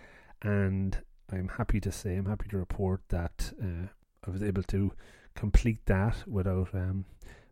And 0.41 0.97
I'm 1.31 1.49
happy 1.49 1.79
to 1.81 1.91
say, 1.91 2.15
I'm 2.15 2.25
happy 2.25 2.47
to 2.49 2.57
report 2.57 3.01
that 3.09 3.53
uh, 3.61 3.87
I 4.25 4.31
was 4.31 4.43
able 4.43 4.63
to 4.63 4.93
complete 5.35 5.85
that 5.85 6.27
without 6.27 6.69
um, 6.73 7.05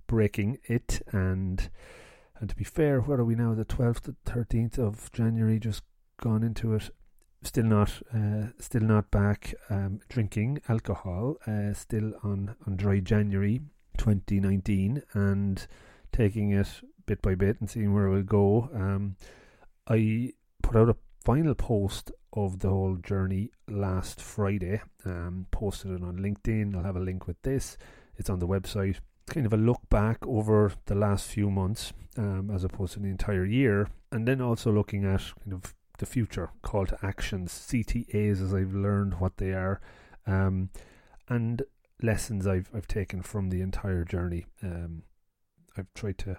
breaking 0.07 0.59
it. 0.65 1.01
And 1.11 1.69
and 2.39 2.49
to 2.49 2.55
be 2.55 2.63
fair, 2.63 3.01
where 3.01 3.19
are 3.19 3.25
we 3.25 3.35
now? 3.35 3.53
The 3.53 3.65
12th 3.65 4.01
to 4.01 4.15
13th 4.25 4.79
of 4.79 5.11
January, 5.11 5.59
just 5.59 5.83
gone 6.19 6.43
into 6.43 6.73
it. 6.73 6.89
Still 7.43 7.65
not, 7.65 8.01
uh, 8.13 8.47
still 8.59 8.81
not 8.81 9.11
back 9.11 9.53
um, 9.69 9.99
drinking 10.09 10.61
alcohol. 10.67 11.37
Uh, 11.45 11.73
still 11.73 12.13
on 12.23 12.55
on 12.65 12.77
dry 12.77 12.99
January 12.99 13.61
2019, 13.97 15.03
and 15.13 15.67
taking 16.11 16.51
it 16.51 16.81
bit 17.05 17.21
by 17.21 17.35
bit 17.35 17.59
and 17.59 17.69
seeing 17.69 17.93
where 17.93 18.07
it 18.07 18.11
will 18.11 18.23
go. 18.23 18.69
Um, 18.73 19.15
I 19.87 20.33
put 20.63 20.75
out 20.75 20.89
a 20.89 20.95
final 21.23 21.53
post 21.53 22.11
of 22.33 22.59
the 22.59 22.69
whole 22.69 22.95
journey 22.95 23.51
last 23.67 24.21
Friday. 24.21 24.81
Um, 25.05 25.47
posted 25.51 25.91
it 25.91 26.03
on 26.03 26.17
LinkedIn. 26.17 26.75
I'll 26.75 26.83
have 26.83 26.95
a 26.95 27.01
link 27.01 27.27
with 27.27 27.41
this. 27.41 27.77
It's 28.17 28.29
on 28.29 28.39
the 28.39 28.47
website. 28.47 28.97
Kind 29.27 29.45
of 29.45 29.53
a 29.53 29.57
look 29.57 29.81
back 29.89 30.25
over 30.25 30.73
the 30.85 30.95
last 30.95 31.27
few 31.27 31.49
months, 31.49 31.93
um, 32.17 32.51
as 32.53 32.63
opposed 32.63 32.93
to 32.93 32.99
the 32.99 33.09
entire 33.09 33.45
year, 33.45 33.87
and 34.11 34.27
then 34.27 34.41
also 34.41 34.71
looking 34.71 35.05
at 35.05 35.21
kind 35.43 35.53
of 35.53 35.73
the 35.99 36.05
future 36.05 36.49
call 36.61 36.85
to 36.87 36.97
actions, 37.03 37.51
CTAs, 37.53 38.43
as 38.43 38.53
I've 38.53 38.73
learned 38.73 39.19
what 39.19 39.37
they 39.37 39.51
are, 39.51 39.79
um, 40.25 40.69
and 41.29 41.61
lessons 42.01 42.47
I've 42.47 42.69
I've 42.73 42.87
taken 42.87 43.21
from 43.21 43.49
the 43.49 43.61
entire 43.61 44.03
journey. 44.03 44.47
Um, 44.63 45.03
I've 45.77 45.93
tried 45.93 46.17
to 46.19 46.37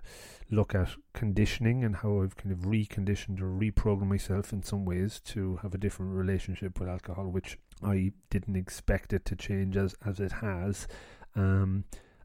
look 0.50 0.74
at 0.74 0.90
conditioning 1.14 1.84
and 1.84 1.96
how 1.96 2.22
I've 2.22 2.36
kind 2.36 2.52
of 2.52 2.60
reconditioned 2.60 3.40
or 3.40 3.50
reprogrammed 3.50 4.08
myself 4.08 4.52
in 4.52 4.62
some 4.62 4.84
ways 4.84 5.20
to 5.26 5.56
have 5.62 5.74
a 5.74 5.78
different 5.78 6.12
relationship 6.12 6.78
with 6.78 6.88
alcohol, 6.88 7.28
which 7.28 7.58
I 7.82 8.12
didn't 8.30 8.56
expect 8.56 9.12
it 9.12 9.24
to 9.26 9.36
change 9.36 9.76
as 9.76 9.94
as 10.04 10.20
it 10.20 10.32
has. 10.32 10.86
Um, 11.34 11.84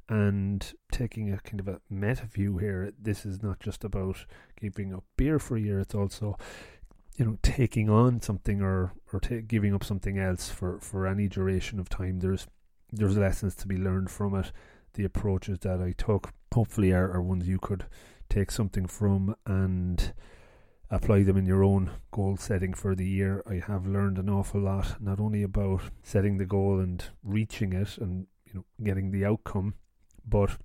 and 0.09 0.73
taking 0.91 1.33
a 1.33 1.39
kind 1.39 1.59
of 1.59 1.67
a 1.67 1.81
meta 1.89 2.25
view 2.25 2.57
here, 2.57 2.93
this 2.97 3.25
is 3.25 3.43
not 3.43 3.59
just 3.59 3.83
about 3.83 4.25
giving 4.59 4.93
up 4.93 5.03
beer 5.17 5.37
for 5.39 5.57
a 5.57 5.61
year; 5.61 5.79
it's 5.79 5.95
also 5.95 6.37
you 7.17 7.25
know 7.25 7.37
taking 7.41 7.89
on 7.89 8.21
something 8.21 8.61
or 8.61 8.93
or 9.11 9.19
ta- 9.19 9.41
giving 9.45 9.73
up 9.73 9.83
something 9.83 10.17
else 10.17 10.49
for 10.49 10.79
for 10.79 11.07
any 11.07 11.27
duration 11.27 11.79
of 11.79 11.89
time. 11.89 12.19
There's 12.19 12.47
there's 12.91 13.17
lessons 13.17 13.55
to 13.55 13.67
be 13.67 13.77
learned 13.77 14.09
from 14.09 14.35
it. 14.35 14.51
The 14.93 15.05
approaches 15.05 15.59
that 15.59 15.81
I 15.81 15.93
took 15.97 16.31
hopefully 16.53 16.91
are, 16.91 17.11
are 17.11 17.21
ones 17.21 17.47
you 17.47 17.59
could 17.59 17.85
take 18.29 18.51
something 18.51 18.87
from 18.87 19.35
and 19.45 20.13
apply 20.89 21.23
them 21.23 21.37
in 21.37 21.45
your 21.45 21.63
own 21.63 21.91
goal 22.11 22.37
setting 22.37 22.73
for 22.73 22.95
the 22.95 23.07
year. 23.07 23.43
I 23.49 23.61
have 23.65 23.85
learned 23.85 24.17
an 24.17 24.29
awful 24.29 24.61
lot, 24.61 25.01
not 25.01 25.19
only 25.19 25.43
about 25.43 25.81
setting 26.03 26.37
the 26.37 26.45
goal 26.45 26.79
and 26.79 27.03
reaching 27.23 27.73
it 27.73 27.97
and 27.97 28.27
you 28.45 28.53
know 28.53 28.65
getting 28.83 29.11
the 29.11 29.25
outcome, 29.25 29.75
but 30.25 30.57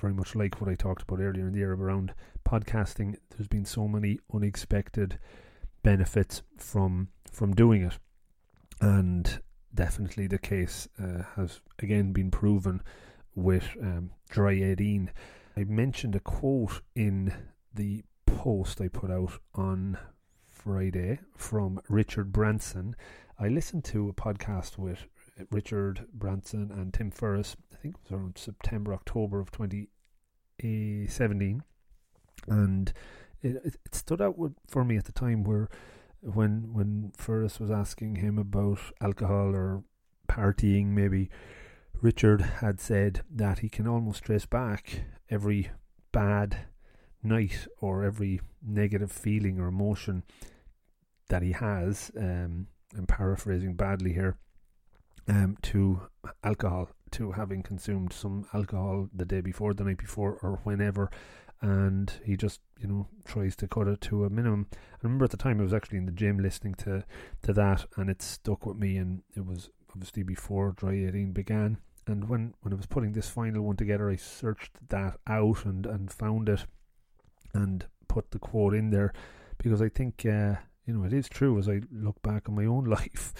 very 0.00 0.12
much 0.12 0.34
like 0.34 0.60
what 0.60 0.70
I 0.70 0.74
talked 0.74 1.02
about 1.02 1.20
earlier 1.20 1.46
in 1.46 1.52
the 1.52 1.58
year 1.58 1.72
around 1.72 2.14
podcasting. 2.44 3.16
There's 3.30 3.48
been 3.48 3.64
so 3.64 3.88
many 3.88 4.18
unexpected 4.32 5.18
benefits 5.82 6.42
from 6.56 7.08
from 7.30 7.54
doing 7.54 7.82
it, 7.82 7.98
and 8.80 9.40
definitely 9.74 10.26
the 10.26 10.38
case 10.38 10.88
uh, 11.02 11.22
has 11.36 11.60
again 11.78 12.12
been 12.12 12.30
proven 12.30 12.82
with 13.34 13.76
um, 13.80 14.10
Dry 14.30 14.52
18. 14.52 15.10
I 15.56 15.64
mentioned 15.64 16.14
a 16.16 16.20
quote 16.20 16.82
in 16.94 17.32
the 17.74 18.04
post 18.26 18.80
I 18.80 18.88
put 18.88 19.10
out 19.10 19.32
on 19.54 19.98
Friday 20.48 21.20
from 21.36 21.80
Richard 21.88 22.32
Branson. 22.32 22.96
I 23.38 23.48
listened 23.48 23.84
to 23.86 24.08
a 24.08 24.12
podcast 24.12 24.78
with 24.78 25.06
Richard 25.50 26.06
Branson 26.12 26.70
and 26.70 26.94
Tim 26.94 27.10
Ferriss, 27.10 27.56
I 27.72 27.76
think 27.76 27.96
it 27.96 28.00
was 28.04 28.12
around 28.12 28.38
September, 28.38 28.92
October 28.92 29.40
of 29.40 29.50
2017. 29.50 31.62
And 32.48 32.92
it, 33.40 33.78
it 33.84 33.94
stood 33.94 34.20
out 34.20 34.36
for 34.68 34.84
me 34.84 34.96
at 34.96 35.06
the 35.06 35.12
time 35.12 35.44
where 35.44 35.68
when 36.20 36.72
when 36.72 37.12
Ferriss 37.16 37.58
was 37.58 37.70
asking 37.70 38.16
him 38.16 38.38
about 38.38 38.78
alcohol 39.00 39.54
or 39.54 39.84
partying, 40.28 40.88
maybe 40.88 41.30
Richard 42.02 42.40
had 42.40 42.80
said 42.80 43.22
that 43.30 43.60
he 43.60 43.68
can 43.68 43.86
almost 43.86 44.24
trace 44.24 44.44
back 44.44 45.04
every 45.30 45.70
bad 46.10 46.66
night 47.22 47.68
or 47.80 48.02
every 48.02 48.40
negative 48.60 49.12
feeling 49.12 49.60
or 49.60 49.68
emotion 49.68 50.24
that 51.28 51.42
he 51.42 51.52
has. 51.52 52.10
Um, 52.18 52.66
I'm 52.98 53.06
paraphrasing 53.06 53.74
badly 53.74 54.12
here. 54.12 54.36
Um, 55.28 55.56
to 55.62 56.08
alcohol, 56.42 56.88
to 57.12 57.30
having 57.30 57.62
consumed 57.62 58.12
some 58.12 58.46
alcohol 58.52 59.08
the 59.14 59.24
day 59.24 59.40
before, 59.40 59.72
the 59.72 59.84
night 59.84 59.98
before, 59.98 60.36
or 60.42 60.58
whenever, 60.64 61.08
and 61.60 62.12
he 62.24 62.36
just 62.36 62.58
you 62.80 62.88
know 62.88 63.06
tries 63.24 63.54
to 63.56 63.68
cut 63.68 63.86
it 63.86 64.00
to 64.00 64.24
a 64.24 64.30
minimum. 64.30 64.66
I 64.72 64.98
remember 65.04 65.26
at 65.26 65.30
the 65.30 65.36
time 65.36 65.60
I 65.60 65.62
was 65.62 65.72
actually 65.72 65.98
in 65.98 66.06
the 66.06 66.12
gym 66.12 66.40
listening 66.40 66.74
to 66.74 67.04
to 67.42 67.52
that, 67.52 67.86
and 67.96 68.10
it 68.10 68.20
stuck 68.20 68.66
with 68.66 68.76
me, 68.76 68.96
and 68.96 69.22
it 69.36 69.46
was 69.46 69.70
obviously 69.94 70.24
before 70.24 70.72
Dry 70.72 70.94
18 70.94 71.30
began, 71.30 71.78
and 72.06 72.28
when, 72.28 72.54
when 72.62 72.72
I 72.72 72.76
was 72.76 72.86
putting 72.86 73.12
this 73.12 73.28
final 73.28 73.62
one 73.62 73.76
together, 73.76 74.10
I 74.10 74.16
searched 74.16 74.72
that 74.88 75.18
out 75.26 75.64
and, 75.64 75.86
and 75.86 76.10
found 76.10 76.48
it 76.48 76.66
and 77.54 77.86
put 78.08 78.30
the 78.30 78.38
quote 78.38 78.74
in 78.74 78.90
there 78.90 79.12
because 79.58 79.80
I 79.80 79.88
think, 79.88 80.26
uh, 80.26 80.56
you 80.84 80.94
know, 80.94 81.04
it 81.04 81.12
is 81.12 81.28
true 81.28 81.58
as 81.58 81.68
I 81.68 81.80
look 81.92 82.20
back 82.22 82.48
on 82.48 82.56
my 82.56 82.64
own 82.64 82.84
life. 82.86 83.32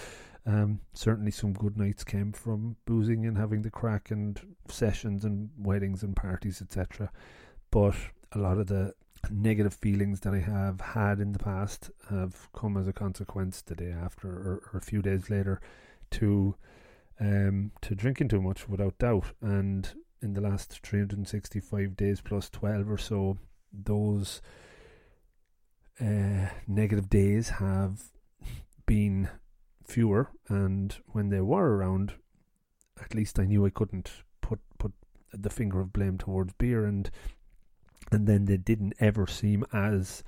Um, 0.45 0.81
certainly, 0.93 1.31
some 1.31 1.53
good 1.53 1.77
nights 1.77 2.03
came 2.03 2.33
from 2.33 2.77
boozing 2.85 3.27
and 3.27 3.39
having 3.39 3.63
the 3.63 3.71
crack 3.71 4.11
and 4.11 4.41
sessions 4.69 5.25
and 5.25 5.51
weddings 5.57 6.03
and 6.03 6.17
parties, 6.17 6.61
etc. 6.61 7.11
But 7.71 7.95
a 8.33 8.39
lot 8.39 8.59
of 8.59 8.67
the 8.67 8.95
negative 9.31 9.75
feelings 9.75 10.21
that 10.21 10.35
I 10.35 10.41
have 10.41 10.81
had 10.81 11.21
in 11.21 11.33
the 11.33 11.39
past 11.39 11.91
have 12.11 12.49
come 12.53 12.77
as 12.77 12.89
a 12.89 12.93
consequence 12.93 13.63
the 13.63 13.77
day 13.77 13.93
after 13.93 14.29
or, 14.29 14.63
or 14.73 14.79
a 14.79 14.81
few 14.81 15.01
days 15.01 15.31
later 15.31 15.61
to 16.13 16.57
um, 17.21 17.73
to 17.83 17.95
drinking 17.95 18.29
too 18.29 18.41
much, 18.41 18.69
without 18.69 18.99
doubt. 18.99 19.33
And 19.41 19.89
in 20.21 20.35
the 20.35 20.41
last 20.41 20.81
365 20.81 21.97
days 21.97 22.21
plus 22.21 22.49
12 22.51 22.91
or 22.91 22.99
so, 22.99 23.39
those 23.73 24.41
uh, 26.01 26.49
negative 26.67 27.09
days 27.09 27.51
have 27.51 28.03
been 28.87 29.29
fewer. 29.85 30.31
And 30.49 30.97
when 31.09 31.29
they 31.29 31.41
were 31.41 31.77
around, 31.77 32.15
at 33.01 33.15
least 33.15 33.39
I 33.39 33.45
knew 33.45 33.67
I 33.67 33.71
couldn't 33.71 34.11
put 34.41 34.61
put 34.79 34.93
the 35.33 35.51
finger 35.51 35.81
of 35.81 35.93
blame 35.93 36.19
towards 36.19 36.53
beer, 36.55 36.85
and 36.85 37.11
and 38.11 38.27
then 38.27 38.45
they 38.45 38.57
didn't 38.57 38.95
ever 39.01 39.27
seem 39.27 39.65
as 39.73 40.23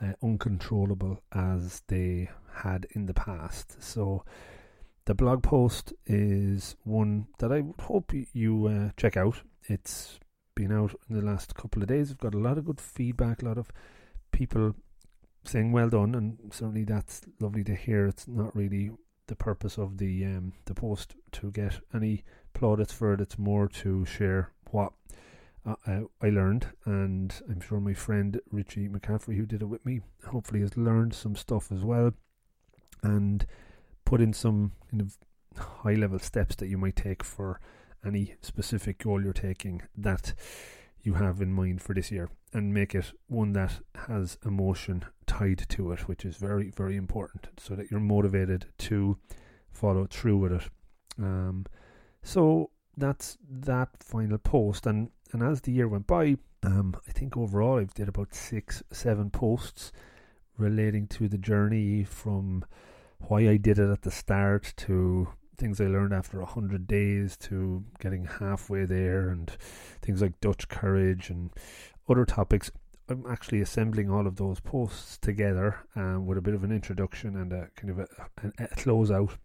uh, 0.00 0.12
uncontrollable 0.22 1.22
as 1.32 1.82
they 1.88 2.30
had 2.56 2.86
in 2.90 3.06
the 3.06 3.14
past. 3.14 3.82
So 3.82 4.24
the 5.04 5.14
blog 5.14 5.42
post 5.42 5.92
is 6.06 6.76
one 6.84 7.26
that 7.38 7.52
I 7.52 7.60
would 7.60 7.80
hope 7.80 8.12
you 8.32 8.66
uh, 8.66 8.90
check 8.96 9.16
out. 9.16 9.42
It's 9.64 10.20
been 10.54 10.72
out 10.72 10.94
in 11.08 11.16
the 11.16 11.24
last 11.24 11.54
couple 11.54 11.82
of 11.82 11.88
days. 11.88 12.10
I've 12.10 12.18
got 12.18 12.34
a 12.34 12.38
lot 12.38 12.58
of 12.58 12.66
good 12.66 12.80
feedback, 12.80 13.42
a 13.42 13.46
lot 13.46 13.58
of 13.58 13.70
people 14.30 14.74
saying 15.44 15.72
well 15.72 15.88
done, 15.88 16.14
and 16.14 16.38
certainly 16.52 16.84
that's 16.84 17.22
lovely 17.40 17.64
to 17.64 17.74
hear. 17.74 18.06
It's 18.06 18.28
not 18.28 18.54
really 18.54 18.90
the 19.26 19.36
purpose 19.36 19.78
of 19.78 19.98
the 19.98 20.24
um, 20.24 20.52
the 20.66 20.74
post 20.74 21.14
to 21.32 21.50
get 21.50 21.80
any 21.94 22.24
plaudits 22.54 22.92
for 22.92 23.14
it. 23.14 23.20
It's 23.20 23.38
more 23.38 23.68
to 23.68 24.04
share 24.04 24.52
what 24.70 24.92
uh, 25.66 26.02
I 26.20 26.28
learned, 26.28 26.66
and 26.84 27.34
I'm 27.48 27.60
sure 27.60 27.80
my 27.80 27.94
friend 27.94 28.40
Richie 28.50 28.88
McCaffrey, 28.88 29.36
who 29.36 29.46
did 29.46 29.62
it 29.62 29.66
with 29.66 29.84
me, 29.84 30.00
hopefully 30.26 30.60
has 30.60 30.76
learned 30.76 31.14
some 31.14 31.34
stuff 31.34 31.72
as 31.72 31.82
well. 31.82 32.12
And 33.02 33.46
put 34.12 34.20
in 34.20 34.34
some 34.34 34.72
kind 34.90 35.00
of 35.00 35.16
high 35.56 35.94
level 35.94 36.18
steps 36.18 36.54
that 36.56 36.68
you 36.68 36.76
might 36.76 36.96
take 36.96 37.24
for 37.24 37.58
any 38.04 38.34
specific 38.42 38.98
goal 38.98 39.24
you're 39.24 39.32
taking 39.32 39.80
that 39.96 40.34
you 41.00 41.14
have 41.14 41.40
in 41.40 41.50
mind 41.50 41.80
for 41.80 41.94
this 41.94 42.12
year. 42.12 42.28
and 42.52 42.74
make 42.74 42.94
it 42.94 43.12
one 43.28 43.54
that 43.54 43.80
has 44.06 44.36
emotion 44.44 45.06
tied 45.26 45.64
to 45.66 45.92
it, 45.92 46.06
which 46.08 46.26
is 46.26 46.36
very, 46.36 46.70
very 46.76 46.94
important 46.94 47.48
so 47.56 47.74
that 47.74 47.90
you're 47.90 48.00
motivated 48.00 48.66
to 48.76 49.16
follow 49.70 50.06
through 50.06 50.36
with 50.36 50.52
it. 50.52 50.68
Um, 51.18 51.64
so 52.22 52.68
that's 52.94 53.38
that 53.48 53.88
final 53.98 54.36
post. 54.36 54.84
And, 54.84 55.08
and 55.32 55.42
as 55.42 55.62
the 55.62 55.72
year 55.72 55.88
went 55.88 56.06
by, 56.06 56.36
um, 56.62 56.94
I 57.08 57.12
think 57.12 57.34
overall 57.34 57.78
I've 57.78 57.94
did 57.94 58.08
about 58.08 58.34
six, 58.34 58.82
seven 58.92 59.30
posts 59.30 59.90
relating 60.58 61.06
to 61.06 61.28
the 61.28 61.38
journey 61.38 62.04
from 62.04 62.66
why 63.28 63.48
I 63.48 63.56
did 63.56 63.78
it 63.78 63.90
at 63.90 64.02
the 64.02 64.10
start 64.10 64.74
to 64.78 65.28
things 65.58 65.80
I 65.80 65.86
learned 65.86 66.12
after 66.12 66.40
a 66.40 66.46
hundred 66.46 66.86
days 66.86 67.36
to 67.38 67.84
getting 68.00 68.24
halfway 68.24 68.84
there 68.84 69.28
and 69.28 69.50
things 70.00 70.20
like 70.20 70.40
Dutch 70.40 70.68
courage 70.68 71.30
and 71.30 71.50
other 72.08 72.24
topics. 72.24 72.70
I'm 73.08 73.24
actually 73.28 73.60
assembling 73.60 74.10
all 74.10 74.26
of 74.26 74.36
those 74.36 74.60
posts 74.60 75.18
together 75.18 75.76
um, 75.94 76.26
with 76.26 76.38
a 76.38 76.42
bit 76.42 76.54
of 76.54 76.64
an 76.64 76.72
introduction 76.72 77.36
and 77.36 77.52
a 77.52 77.68
kind 77.76 77.90
of 77.90 77.98
a, 77.98 78.08
a, 78.42 78.64
a 78.64 78.68
close 78.68 79.10
out, 79.10 79.36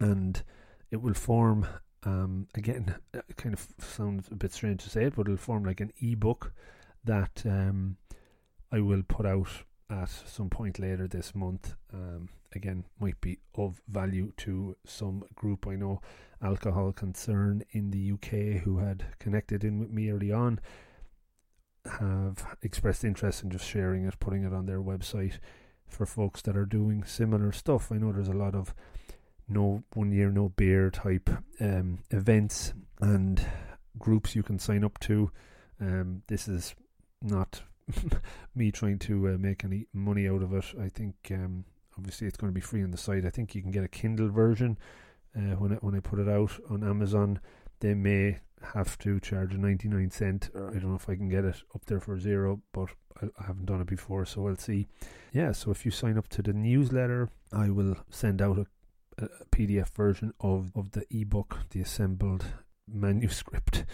and 0.00 0.42
it 0.90 1.00
will 1.00 1.14
form 1.14 1.66
um, 2.04 2.48
again. 2.54 2.94
It 3.12 3.36
kind 3.36 3.54
of 3.54 3.66
sounds 3.78 4.28
a 4.30 4.36
bit 4.36 4.52
strange 4.52 4.84
to 4.84 4.90
say 4.90 5.04
it, 5.04 5.16
but 5.16 5.22
it'll 5.22 5.36
form 5.36 5.64
like 5.64 5.80
an 5.80 5.92
ebook 6.00 6.52
that 7.04 7.42
um, 7.46 7.96
I 8.70 8.80
will 8.80 9.02
put 9.02 9.26
out 9.26 9.48
at 9.90 10.08
some 10.08 10.50
point 10.50 10.78
later 10.78 11.06
this 11.06 11.34
month. 11.34 11.74
Um, 11.92 12.28
again, 12.56 12.84
might 12.98 13.20
be 13.20 13.38
of 13.54 13.80
value 13.88 14.32
to 14.38 14.76
some 14.84 15.24
group 15.34 15.66
I 15.66 15.76
know, 15.76 16.00
Alcohol 16.42 16.92
Concern 16.92 17.62
in 17.70 17.90
the 17.90 18.12
UK, 18.12 18.62
who 18.62 18.78
had 18.78 19.06
connected 19.18 19.64
in 19.64 19.78
with 19.78 19.90
me 19.90 20.10
early 20.10 20.32
on, 20.32 20.60
have 22.00 22.56
expressed 22.62 23.04
interest 23.04 23.42
in 23.42 23.50
just 23.50 23.66
sharing 23.66 24.04
it, 24.04 24.18
putting 24.18 24.44
it 24.44 24.52
on 24.52 24.66
their 24.66 24.80
website 24.80 25.38
for 25.86 26.06
folks 26.06 26.42
that 26.42 26.56
are 26.56 26.66
doing 26.66 27.04
similar 27.04 27.52
stuff. 27.52 27.92
I 27.92 27.96
know 27.96 28.12
there's 28.12 28.28
a 28.28 28.32
lot 28.32 28.54
of 28.54 28.74
no 29.48 29.82
one 29.92 30.10
year 30.10 30.30
no 30.30 30.48
beer 30.48 30.90
type 30.90 31.28
um, 31.60 31.98
events 32.10 32.72
and 33.00 33.46
groups 33.98 34.34
you 34.34 34.42
can 34.42 34.58
sign 34.58 34.84
up 34.84 34.98
to. 35.00 35.30
Um, 35.80 36.22
this 36.28 36.48
is 36.48 36.74
not 37.20 37.62
me 38.54 38.70
trying 38.70 38.98
to 39.00 39.28
uh, 39.28 39.38
make 39.38 39.64
any 39.64 39.86
money 39.92 40.28
out 40.28 40.42
of 40.42 40.52
it. 40.52 40.64
I 40.80 40.88
think 40.88 41.14
um, 41.30 41.64
obviously 41.98 42.26
it's 42.26 42.36
going 42.36 42.52
to 42.52 42.54
be 42.54 42.60
free 42.60 42.82
on 42.82 42.90
the 42.90 42.96
site. 42.96 43.24
I 43.24 43.30
think 43.30 43.54
you 43.54 43.62
can 43.62 43.70
get 43.70 43.84
a 43.84 43.88
Kindle 43.88 44.28
version 44.28 44.78
uh, 45.36 45.56
when 45.56 45.72
it, 45.72 45.82
when 45.82 45.94
I 45.94 46.00
put 46.00 46.18
it 46.18 46.28
out 46.28 46.52
on 46.70 46.84
Amazon. 46.84 47.40
They 47.80 47.94
may 47.94 48.38
have 48.72 48.96
to 48.98 49.20
charge 49.20 49.54
a 49.54 49.58
99 49.58 50.10
cent, 50.10 50.50
or 50.54 50.70
I 50.70 50.74
don't 50.74 50.90
know 50.90 50.96
if 50.96 51.08
I 51.08 51.16
can 51.16 51.28
get 51.28 51.44
it 51.44 51.62
up 51.74 51.84
there 51.86 52.00
for 52.00 52.18
zero, 52.18 52.62
but 52.72 52.88
I, 53.20 53.26
I 53.38 53.46
haven't 53.46 53.66
done 53.66 53.80
it 53.80 53.86
before, 53.86 54.24
so 54.24 54.42
we'll 54.42 54.56
see. 54.56 54.86
Yeah, 55.32 55.52
so 55.52 55.70
if 55.70 55.84
you 55.84 55.90
sign 55.90 56.16
up 56.16 56.28
to 56.28 56.42
the 56.42 56.52
newsletter, 56.52 57.28
I 57.52 57.70
will 57.70 57.96
send 58.10 58.40
out 58.40 58.58
a, 58.58 59.24
a 59.24 59.28
PDF 59.50 59.90
version 59.90 60.32
of, 60.40 60.72
of 60.74 60.92
the 60.92 61.04
ebook, 61.10 61.58
the 61.70 61.80
assembled 61.80 62.44
manuscript 62.86 63.84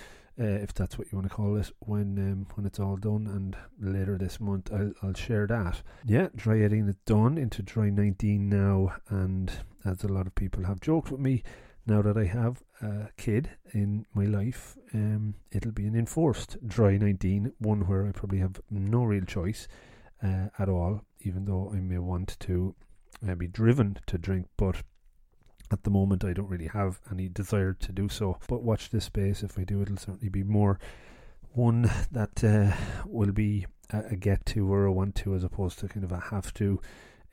uh, 0.40 0.44
if 0.44 0.73
that's 0.73 0.97
what 0.97 1.12
you 1.12 1.18
want 1.18 1.28
to 1.28 1.35
call 1.35 1.56
it, 1.56 1.70
when 1.80 2.18
um, 2.18 2.47
when 2.54 2.66
it's 2.66 2.80
all 2.80 2.97
done. 2.97 3.26
And 3.26 3.56
later 3.78 4.16
this 4.16 4.40
month, 4.40 4.73
I'll 4.73 4.92
I'll 5.02 5.14
share 5.14 5.47
that. 5.47 5.82
Yeah, 6.06 6.28
dry 6.35 6.62
18 6.62 6.88
is 6.88 6.97
done 7.04 7.37
into 7.37 7.62
dry 7.62 7.90
19 7.90 8.49
now, 8.49 8.94
and 9.09 9.52
as 9.85 10.02
a 10.04 10.09
lot 10.09 10.26
of 10.26 10.35
people 10.35 10.64
have 10.64 10.80
joked 10.80 11.11
with 11.11 11.20
me, 11.20 11.42
now 11.87 12.02
that 12.02 12.16
I 12.16 12.25
have 12.25 12.62
a 12.80 13.09
kid 13.16 13.50
in 13.73 14.06
my 14.14 14.24
life, 14.24 14.76
um, 14.94 15.35
it'll 15.50 15.72
be 15.72 15.87
an 15.87 15.96
enforced 15.96 16.57
dry 16.66 16.96
19, 16.96 17.53
one 17.59 17.87
where 17.87 18.07
I 18.07 18.12
probably 18.12 18.38
have 18.38 18.61
no 18.70 19.05
real 19.05 19.24
choice 19.24 19.68
uh, 20.22 20.48
at 20.59 20.68
all, 20.68 21.03
even 21.20 21.44
though 21.44 21.70
I 21.74 21.81
may 21.81 21.98
want 21.98 22.38
to 22.40 22.74
uh, 23.29 23.35
be 23.35 23.46
driven 23.46 23.98
to 24.07 24.18
drink, 24.18 24.46
but 24.57 24.83
at 25.70 25.85
the 25.85 25.90
moment, 25.90 26.24
I 26.24 26.33
don't 26.33 26.48
really 26.48 26.68
have 26.68 27.00
any 27.11 27.28
desire 27.28 27.72
to 27.74 27.92
do 27.92 28.09
so. 28.09 28.38
But 28.48 28.62
watch 28.62 28.90
this 28.90 29.04
space. 29.04 29.42
If 29.42 29.59
I 29.59 29.64
do, 29.64 29.83
it'll 29.83 29.96
certainly 29.96 30.28
be 30.28 30.42
more 30.42 30.78
one 31.52 31.90
that 32.11 32.42
uh, 32.44 32.76
will 33.06 33.33
be 33.33 33.66
a, 33.90 34.16
get 34.16 34.46
to 34.46 34.72
or 34.72 34.85
a 34.85 34.92
want 34.92 35.14
to, 35.16 35.35
as 35.35 35.44
opposed 35.44 35.78
to 35.80 35.88
kind 35.88 36.04
of 36.04 36.12
a 36.12 36.20
have 36.20 36.52
to 36.54 36.80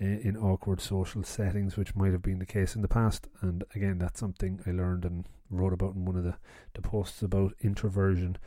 uh, 0.02 0.06
in 0.06 0.38
awkward 0.38 0.82
social 0.82 1.24
settings, 1.24 1.78
which 1.78 1.96
might 1.96 2.12
have 2.12 2.22
been 2.22 2.40
the 2.40 2.46
case 2.46 2.76
in 2.76 2.82
the 2.82 2.88
past. 2.88 3.28
And 3.42 3.64
again, 3.76 3.98
that's 3.98 4.20
something 4.20 4.60
I 4.66 4.72
learned 4.72 5.06
and 5.06 5.26
wrote 5.50 5.74
about 5.74 5.96
in 5.96 6.06
one 6.06 6.16
of 6.16 6.24
the, 6.24 6.36
the 6.74 6.82
posts 6.82 7.22
about 7.22 7.54
introversion 7.62 8.38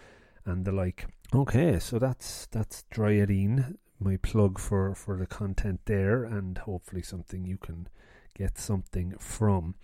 and 0.44 0.64
the 0.64 0.72
like. 0.72 1.06
Okay, 1.34 1.78
so 1.78 1.98
that's 1.98 2.46
that's 2.46 2.84
Dry 2.90 3.12
18, 3.20 3.78
my 4.00 4.16
plug 4.16 4.58
for 4.58 4.94
for 4.94 5.16
the 5.16 5.26
content 5.26 5.80
there, 5.84 6.24
and 6.24 6.58
hopefully 6.58 7.02
something 7.02 7.44
you 7.44 7.58
can 7.58 7.88
get 8.34 8.58
something 8.58 9.14
from. 9.18 9.74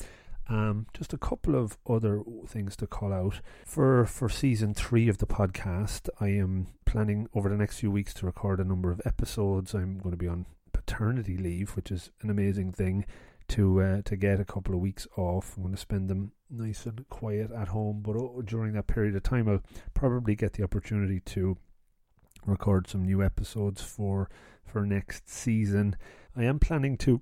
Um, 0.48 0.87
just 0.94 1.12
a 1.12 1.18
couple 1.18 1.56
of 1.56 1.76
other 1.88 2.22
things 2.46 2.76
to 2.76 2.87
call 2.87 3.12
out 3.12 3.40
for 3.64 4.06
for 4.06 4.28
season 4.28 4.74
three 4.74 5.09
of 5.09 5.18
the 5.18 5.26
podcast. 5.26 6.09
I 6.20 6.28
am 6.28 6.68
planning 6.85 7.28
over 7.35 7.48
the 7.48 7.56
next 7.56 7.80
few 7.80 7.90
weeks 7.90 8.14
to 8.14 8.26
record 8.26 8.61
a 8.61 8.64
number 8.64 8.92
of 8.92 9.00
episodes. 9.04 9.74
I'm 9.74 9.98
going 9.98 10.12
to 10.12 10.16
be 10.16 10.28
on 10.28 10.46
paternity 10.72 11.37
leave, 11.37 11.70
which 11.74 11.90
is 11.90 12.11
an 12.22 12.30
amazing 12.30 12.72
thing 12.72 13.06
to 13.48 13.80
uh, 13.80 14.02
to 14.02 14.16
get 14.16 14.40
a 14.40 14.44
couple 14.44 14.74
of 14.74 14.80
weeks 14.80 15.06
off. 15.16 15.56
I'm 15.56 15.64
going 15.64 15.74
to 15.74 15.80
spend 15.80 16.09
them 16.09 16.32
nice 16.48 16.87
and 16.87 17.09
quiet 17.09 17.50
at 17.50 17.68
home, 17.68 18.02
but 18.02 18.16
oh, 18.16 18.42
during 18.44 18.74
that 18.74 18.87
period 18.87 19.16
of 19.16 19.22
time, 19.22 19.48
I'll 19.48 19.62
probably 19.94 20.37
get 20.37 20.52
the 20.52 20.62
opportunity 20.62 21.20
to 21.20 21.56
record 22.44 22.88
some 22.88 23.04
new 23.04 23.22
episodes 23.22 23.82
for 23.82 24.30
for 24.64 24.87
next 24.87 25.28
season. 25.28 25.96
I 26.37 26.44
am 26.44 26.59
planning 26.59 26.96
to 26.98 27.20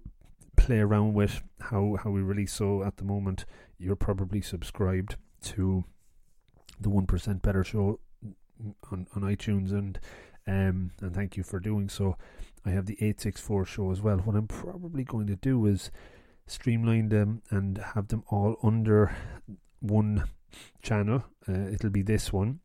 play 0.57 0.79
around 0.79 1.15
with 1.15 1.43
how 1.61 1.97
how 2.03 2.11
we 2.11 2.23
release. 2.23 2.53
So 2.53 2.83
at 2.83 2.97
the 2.97 3.05
moment, 3.05 3.45
you're 3.79 3.97
probably 3.97 4.41
subscribed 4.41 5.17
to 5.43 5.85
the 6.81 6.91
One 6.91 7.07
Percent 7.07 7.43
Better 7.43 7.65
Show 7.65 8.01
on 8.91 9.07
on 9.15 9.23
iTunes, 9.23 9.73
and 9.73 9.99
um, 10.47 10.91
and 11.01 11.15
thank 11.15 11.37
you 11.37 11.43
for 11.43 11.61
doing 11.61 11.89
so. 11.89 12.17
I 12.65 12.71
have 12.71 12.87
the 12.87 12.97
eight 13.01 13.21
six 13.21 13.41
four 13.41 13.65
show 13.65 13.91
as 13.91 14.01
well. 14.01 14.19
What 14.19 14.37
I'm 14.37 14.49
probably 14.49 15.05
going 15.05 15.27
to 15.27 15.37
do 15.37 15.67
is 15.67 15.91
streamline 16.47 17.09
them 17.09 17.43
and 17.51 17.79
have 17.79 18.09
them 18.09 18.25
all 18.29 18.57
under 18.63 19.17
one 19.81 20.25
channel. 20.83 21.25
Uh, 21.49 21.69
it'll 21.73 21.91
be 21.91 22.03
this 22.03 22.33
one, 22.33 22.61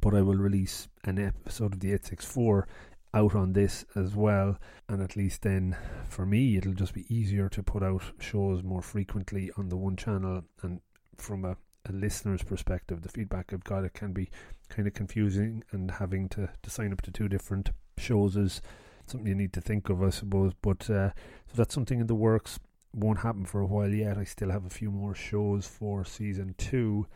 but 0.00 0.14
I 0.14 0.22
will 0.22 0.36
release 0.36 0.88
an 1.04 1.18
episode 1.18 1.74
of 1.74 1.80
the 1.80 1.88
864 1.88 2.66
out 3.14 3.34
on 3.34 3.52
this 3.52 3.84
as 3.94 4.14
well. 4.14 4.58
And 4.88 5.02
at 5.02 5.16
least 5.16 5.42
then, 5.42 5.76
for 6.08 6.26
me, 6.26 6.56
it'll 6.56 6.74
just 6.74 6.94
be 6.94 7.06
easier 7.14 7.48
to 7.50 7.62
put 7.62 7.82
out 7.82 8.02
shows 8.18 8.62
more 8.62 8.82
frequently 8.82 9.50
on 9.56 9.68
the 9.68 9.76
one 9.76 9.96
channel. 9.96 10.42
And 10.62 10.80
from 11.16 11.44
a, 11.44 11.56
a 11.88 11.92
listener's 11.92 12.42
perspective, 12.42 13.02
the 13.02 13.08
feedback 13.08 13.52
I've 13.52 13.64
got, 13.64 13.84
it 13.84 13.94
can 13.94 14.12
be 14.12 14.30
kind 14.68 14.88
of 14.88 14.94
confusing. 14.94 15.64
And 15.70 15.90
having 15.90 16.28
to, 16.30 16.48
to 16.62 16.70
sign 16.70 16.92
up 16.92 17.02
to 17.02 17.10
two 17.10 17.28
different 17.28 17.70
shows 17.98 18.36
is 18.36 18.60
something 19.06 19.28
you 19.28 19.34
need 19.34 19.52
to 19.54 19.60
think 19.60 19.88
of, 19.88 20.02
I 20.02 20.10
suppose. 20.10 20.52
But 20.60 20.90
uh, 20.90 21.10
so 21.46 21.54
that's 21.54 21.74
something 21.74 22.00
in 22.00 22.06
the 22.06 22.14
works. 22.14 22.58
Won't 22.92 23.20
happen 23.20 23.44
for 23.44 23.60
a 23.60 23.66
while 23.66 23.90
yet. 23.90 24.18
I 24.18 24.24
still 24.24 24.50
have 24.50 24.66
a 24.66 24.70
few 24.70 24.90
more 24.90 25.14
shows 25.14 25.66
for 25.66 26.04
season 26.04 26.54
two 26.58 27.06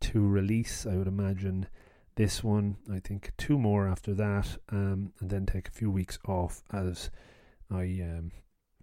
to 0.00 0.26
release, 0.26 0.86
I 0.86 0.96
would 0.96 1.06
imagine 1.06 1.68
this 2.16 2.42
one, 2.42 2.76
I 2.92 2.98
think 2.98 3.32
two 3.36 3.58
more 3.58 3.86
after 3.86 4.14
that, 4.14 4.56
um, 4.70 5.12
and 5.20 5.30
then 5.30 5.46
take 5.46 5.68
a 5.68 5.72
few 5.72 5.90
weeks 5.90 6.18
off 6.26 6.62
as 6.72 7.10
I 7.70 7.82
um, 8.02 8.32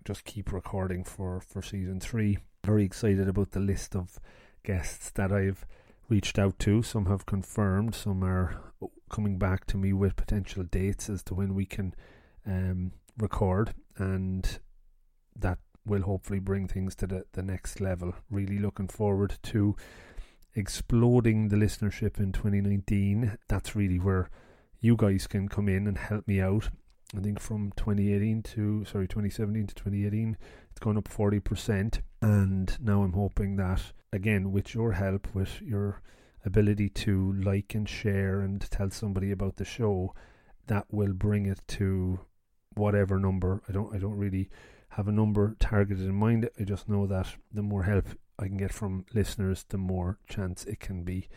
just 0.05 0.23
keep 0.23 0.51
recording 0.51 1.03
for, 1.03 1.41
for 1.41 1.61
season 1.61 1.99
three. 1.99 2.37
Very 2.63 2.83
excited 2.83 3.27
about 3.27 3.51
the 3.51 3.59
list 3.59 3.95
of 3.95 4.19
guests 4.63 5.09
that 5.11 5.31
I've 5.31 5.65
reached 6.09 6.37
out 6.37 6.59
to. 6.59 6.83
Some 6.83 7.07
have 7.07 7.25
confirmed, 7.25 7.95
some 7.95 8.23
are 8.23 8.61
coming 9.09 9.37
back 9.37 9.65
to 9.67 9.77
me 9.77 9.93
with 9.93 10.15
potential 10.15 10.63
dates 10.63 11.09
as 11.09 11.23
to 11.23 11.33
when 11.33 11.55
we 11.55 11.65
can 11.65 11.95
um, 12.45 12.91
record, 13.17 13.73
and 13.97 14.59
that 15.35 15.57
will 15.85 16.03
hopefully 16.03 16.39
bring 16.39 16.67
things 16.67 16.95
to 16.95 17.07
the, 17.07 17.25
the 17.33 17.43
next 17.43 17.81
level. 17.81 18.13
Really 18.29 18.59
looking 18.59 18.87
forward 18.87 19.37
to 19.43 19.75
exploding 20.55 21.49
the 21.49 21.55
listenership 21.55 22.19
in 22.19 22.31
2019. 22.31 23.37
That's 23.47 23.75
really 23.75 23.99
where 23.99 24.29
you 24.79 24.95
guys 24.95 25.27
can 25.27 25.47
come 25.47 25.69
in 25.69 25.87
and 25.87 25.97
help 25.97 26.27
me 26.27 26.41
out. 26.41 26.69
I 27.15 27.21
think 27.21 27.39
from 27.39 27.71
2018 27.77 28.41
to 28.43 28.85
sorry 28.85 29.07
2017 29.07 29.67
to 29.67 29.75
2018, 29.75 30.37
it's 30.71 30.79
gone 30.79 30.97
up 30.97 31.07
40%. 31.07 32.01
And 32.21 32.77
now 32.81 33.03
I'm 33.03 33.13
hoping 33.13 33.55
that 33.57 33.81
again 34.11 34.51
with 34.51 34.73
your 34.73 34.93
help, 34.93 35.27
with 35.33 35.61
your 35.61 36.01
ability 36.45 36.89
to 36.89 37.33
like 37.33 37.75
and 37.75 37.87
share 37.87 38.41
and 38.41 38.61
tell 38.69 38.89
somebody 38.89 39.31
about 39.31 39.57
the 39.57 39.65
show, 39.65 40.13
that 40.67 40.85
will 40.91 41.13
bring 41.13 41.45
it 41.45 41.61
to 41.67 42.19
whatever 42.75 43.19
number. 43.19 43.61
I 43.69 43.71
don't 43.71 43.93
I 43.93 43.99
don't 43.99 44.17
really 44.17 44.49
have 44.89 45.07
a 45.07 45.11
number 45.11 45.55
targeted 45.59 46.05
in 46.05 46.15
mind. 46.15 46.49
I 46.59 46.63
just 46.63 46.89
know 46.89 47.07
that 47.07 47.27
the 47.51 47.63
more 47.63 47.83
help 47.83 48.05
I 48.39 48.47
can 48.47 48.57
get 48.57 48.73
from 48.73 49.05
listeners, 49.13 49.65
the 49.69 49.77
more 49.77 50.17
chance 50.27 50.65
it 50.65 50.79
can 50.79 51.03
be 51.03 51.27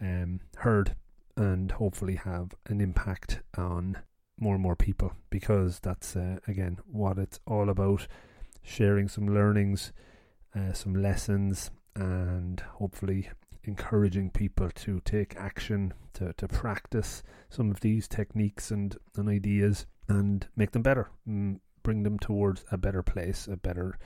um, 0.00 0.40
heard 0.56 0.94
and 1.36 1.70
hopefully 1.72 2.16
have 2.16 2.54
an 2.66 2.80
impact 2.80 3.40
on 3.56 3.98
more 4.38 4.54
and 4.54 4.62
more 4.62 4.76
people 4.76 5.12
because 5.30 5.80
that's 5.80 6.16
uh, 6.16 6.38
again 6.46 6.78
what 6.86 7.18
it's 7.18 7.40
all 7.46 7.68
about. 7.68 8.06
Sharing 8.62 9.08
some 9.08 9.34
learnings 9.34 9.92
uh, 10.54 10.72
some 10.72 10.94
lessons 10.94 11.70
and 11.96 12.60
hopefully 12.74 13.28
encouraging 13.64 14.30
people 14.30 14.70
to 14.74 15.00
take 15.04 15.36
action 15.36 15.92
to, 16.12 16.32
to 16.34 16.46
practice 16.46 17.22
some 17.48 17.70
of 17.70 17.80
these 17.80 18.06
techniques 18.06 18.70
and, 18.70 18.96
and 19.16 19.28
ideas 19.28 19.86
and 20.08 20.46
make 20.54 20.72
them 20.72 20.82
better 20.82 21.10
bring 21.82 22.02
them 22.02 22.18
towards 22.18 22.64
a 22.70 22.76
better 22.76 23.02
place 23.02 23.48
a 23.50 23.56
better 23.56 23.98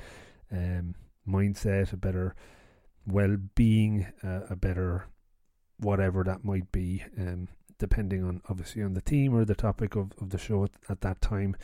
um, 0.52 0.94
mindset 1.28 1.92
a 1.92 1.96
better 1.96 2.34
well-being 3.06 4.06
uh, 4.22 4.40
a 4.50 4.56
better 4.56 5.06
whatever 5.78 6.24
that 6.24 6.44
might 6.44 6.70
be 6.72 7.04
um, 7.18 7.48
depending 7.78 8.24
on 8.24 8.42
obviously 8.48 8.82
on 8.82 8.94
the 8.94 9.00
theme 9.00 9.34
or 9.34 9.44
the 9.44 9.54
topic 9.54 9.94
of, 9.94 10.12
of 10.20 10.30
the 10.30 10.38
show 10.38 10.64
at, 10.64 10.70
at 10.88 11.00
that 11.00 11.20
time. 11.20 11.56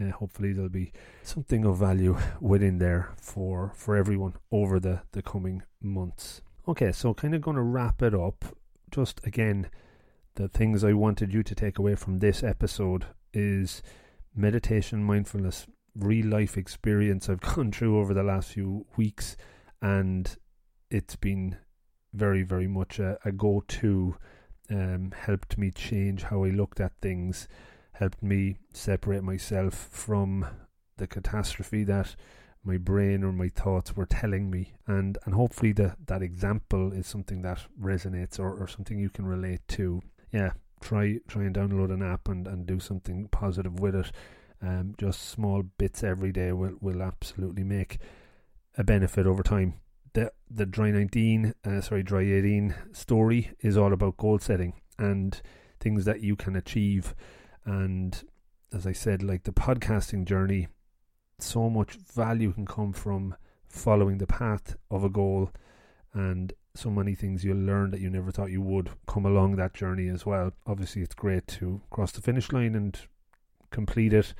Uh, 0.00 0.10
hopefully 0.10 0.52
there'll 0.52 0.68
be 0.68 0.92
something 1.22 1.64
of 1.64 1.76
value 1.78 2.16
within 2.40 2.78
there 2.78 3.10
for 3.16 3.72
for 3.74 3.96
everyone 3.96 4.34
over 4.50 4.80
the 4.80 5.02
the 5.12 5.22
coming 5.22 5.62
months. 5.80 6.42
Okay, 6.66 6.92
so 6.92 7.14
kind 7.14 7.34
of 7.34 7.42
going 7.42 7.56
to 7.56 7.62
wrap 7.62 8.02
it 8.02 8.14
up. 8.14 8.44
Just 8.90 9.24
again, 9.26 9.70
the 10.34 10.48
things 10.48 10.84
I 10.84 10.92
wanted 10.92 11.32
you 11.32 11.42
to 11.42 11.54
take 11.54 11.78
away 11.78 11.94
from 11.94 12.18
this 12.18 12.42
episode 12.42 13.06
is 13.32 13.82
meditation, 14.34 15.02
mindfulness, 15.04 15.66
real 15.94 16.26
life 16.26 16.56
experience 16.56 17.28
I've 17.28 17.40
gone 17.54 17.72
through 17.72 17.98
over 17.98 18.14
the 18.14 18.22
last 18.22 18.52
few 18.52 18.86
weeks, 18.96 19.36
and 19.80 20.34
it's 20.90 21.16
been 21.16 21.56
very, 22.12 22.42
very 22.42 22.66
much 22.66 22.98
a, 22.98 23.18
a 23.24 23.32
go 23.32 23.62
to 23.66 24.16
um, 24.70 25.12
helped 25.16 25.58
me 25.58 25.70
change 25.70 26.24
how 26.24 26.44
I 26.44 26.50
looked 26.50 26.80
at 26.80 26.92
things, 27.00 27.48
helped 27.92 28.22
me 28.22 28.56
separate 28.72 29.22
myself 29.22 29.74
from 29.74 30.46
the 30.96 31.06
catastrophe 31.06 31.84
that 31.84 32.14
my 32.62 32.76
brain 32.76 33.24
or 33.24 33.32
my 33.32 33.48
thoughts 33.48 33.96
were 33.96 34.06
telling 34.06 34.50
me. 34.50 34.74
And 34.86 35.18
and 35.24 35.34
hopefully 35.34 35.72
the, 35.72 35.96
that 36.06 36.22
example 36.22 36.92
is 36.92 37.06
something 37.06 37.42
that 37.42 37.60
resonates 37.80 38.38
or, 38.38 38.52
or 38.52 38.68
something 38.68 38.98
you 38.98 39.10
can 39.10 39.26
relate 39.26 39.66
to. 39.68 40.02
Yeah 40.32 40.52
try 40.80 41.18
try 41.28 41.44
and 41.44 41.54
download 41.54 41.92
an 41.92 42.02
app 42.02 42.28
and, 42.28 42.46
and 42.46 42.66
do 42.66 42.80
something 42.80 43.28
positive 43.28 43.78
with 43.78 43.94
it 43.94 44.10
um, 44.62 44.94
just 44.98 45.28
small 45.28 45.62
bits 45.62 46.04
every 46.04 46.32
day 46.32 46.52
will, 46.52 46.76
will 46.80 47.02
absolutely 47.02 47.64
make 47.64 47.98
a 48.76 48.84
benefit 48.84 49.26
over 49.26 49.42
time. 49.42 49.74
The 50.12 50.32
the 50.50 50.66
dry 50.66 50.90
19 50.90 51.54
uh, 51.64 51.80
sorry 51.80 52.02
dry 52.02 52.22
18 52.22 52.74
story 52.92 53.52
is 53.60 53.76
all 53.76 53.92
about 53.92 54.16
goal 54.16 54.40
setting 54.40 54.74
and 54.98 55.40
things 55.78 56.04
that 56.04 56.20
you 56.20 56.34
can 56.34 56.56
achieve. 56.56 57.14
And 57.64 58.20
as 58.72 58.86
i 58.86 58.92
said 58.92 59.22
like 59.22 59.44
the 59.44 59.52
podcasting 59.52 60.24
journey 60.24 60.68
so 61.38 61.70
much 61.70 61.94
value 61.94 62.52
can 62.52 62.66
come 62.66 62.92
from 62.92 63.34
following 63.68 64.18
the 64.18 64.26
path 64.26 64.76
of 64.90 65.04
a 65.04 65.08
goal 65.08 65.50
and 66.12 66.52
so 66.74 66.90
many 66.90 67.14
things 67.14 67.44
you'll 67.44 67.56
learn 67.56 67.90
that 67.90 68.00
you 68.00 68.10
never 68.10 68.30
thought 68.30 68.50
you 68.50 68.60
would 68.60 68.90
come 69.06 69.24
along 69.24 69.56
that 69.56 69.74
journey 69.74 70.08
as 70.08 70.24
well. 70.24 70.52
Obviously 70.66 71.02
it's 71.02 71.14
great 71.14 71.46
to 71.46 71.80
cross 71.90 72.12
the 72.12 72.20
finish 72.20 72.52
line 72.52 72.74
and 72.74 73.00
complete 73.70 74.12
it 74.12 74.34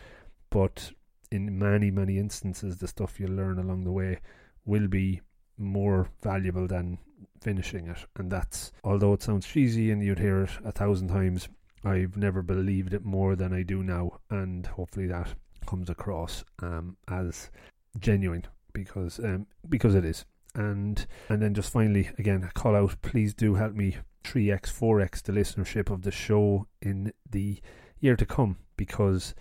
but 0.50 0.92
in 1.30 1.58
many 1.58 1.90
many 1.90 2.18
instances 2.18 2.78
the 2.78 2.88
stuff 2.88 3.20
you 3.20 3.26
learn 3.26 3.58
along 3.58 3.84
the 3.84 3.92
way 3.92 4.18
will 4.64 4.88
be 4.88 5.20
more 5.56 6.08
valuable 6.22 6.66
than 6.66 6.98
finishing 7.40 7.88
it. 7.88 7.98
And 8.16 8.30
that's, 8.30 8.72
although 8.84 9.12
it 9.12 9.22
sounds 9.22 9.46
cheesy 9.46 9.90
and 9.90 10.02
you'd 10.02 10.18
hear 10.18 10.42
it 10.42 10.50
a 10.64 10.72
thousand 10.72 11.08
times, 11.08 11.48
I've 11.84 12.16
never 12.16 12.42
believed 12.42 12.94
it 12.94 13.04
more 13.04 13.36
than 13.36 13.52
I 13.52 13.62
do 13.62 13.82
now. 13.82 14.20
And 14.30 14.66
hopefully 14.66 15.06
that 15.08 15.34
comes 15.66 15.90
across 15.90 16.44
um, 16.62 16.96
as 17.08 17.50
genuine 17.98 18.46
because 18.72 19.18
um, 19.18 19.46
because 19.68 19.94
it 19.94 20.04
is. 20.04 20.24
And 20.54 21.06
and 21.28 21.40
then 21.40 21.54
just 21.54 21.72
finally, 21.72 22.10
again, 22.18 22.42
a 22.42 22.52
call 22.52 22.74
out. 22.74 23.00
Please 23.02 23.34
do 23.34 23.54
help 23.54 23.74
me 23.74 23.96
3x, 24.24 24.62
4x 24.62 25.22
the 25.22 25.32
listenership 25.32 25.90
of 25.90 26.02
the 26.02 26.10
show 26.10 26.66
in 26.82 27.12
the 27.28 27.60
year 28.00 28.16
to 28.16 28.26
come 28.26 28.56
because 28.80 29.34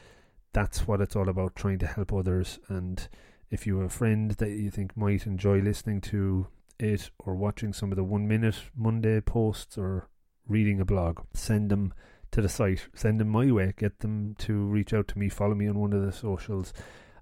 that's 0.51 0.85
what 0.85 0.99
it's 0.99 1.15
all 1.15 1.29
about 1.29 1.55
trying 1.55 1.79
to 1.79 1.87
help 1.87 2.11
others. 2.11 2.59
And 2.67 3.07
if 3.49 3.65
you 3.65 3.77
have 3.77 3.85
a 3.85 3.89
friend 3.89 4.31
that 4.31 4.49
you 4.49 4.69
think 4.69 4.97
might 4.97 5.25
enjoy 5.25 5.59
listening 5.61 6.01
to 6.01 6.47
it 6.77 7.09
or 7.19 7.35
watching 7.35 7.71
some 7.71 7.89
of 7.89 7.95
the 7.95 8.03
one 8.03 8.27
minute 8.27 8.57
Monday 8.75 9.21
posts 9.21 9.77
or 9.77 10.09
reading 10.45 10.81
a 10.81 10.85
blog, 10.85 11.21
send 11.33 11.71
them 11.71 11.93
to 12.31 12.41
the 12.41 12.49
site, 12.49 12.89
send 12.93 13.21
them 13.21 13.29
my 13.29 13.49
way, 13.49 13.73
get 13.77 13.99
them 13.99 14.35
to 14.39 14.65
reach 14.65 14.93
out 14.93 15.07
to 15.07 15.17
me, 15.17 15.29
follow 15.29 15.55
me 15.55 15.69
on 15.69 15.79
one 15.79 15.93
of 15.93 16.05
the 16.05 16.11
socials. 16.11 16.73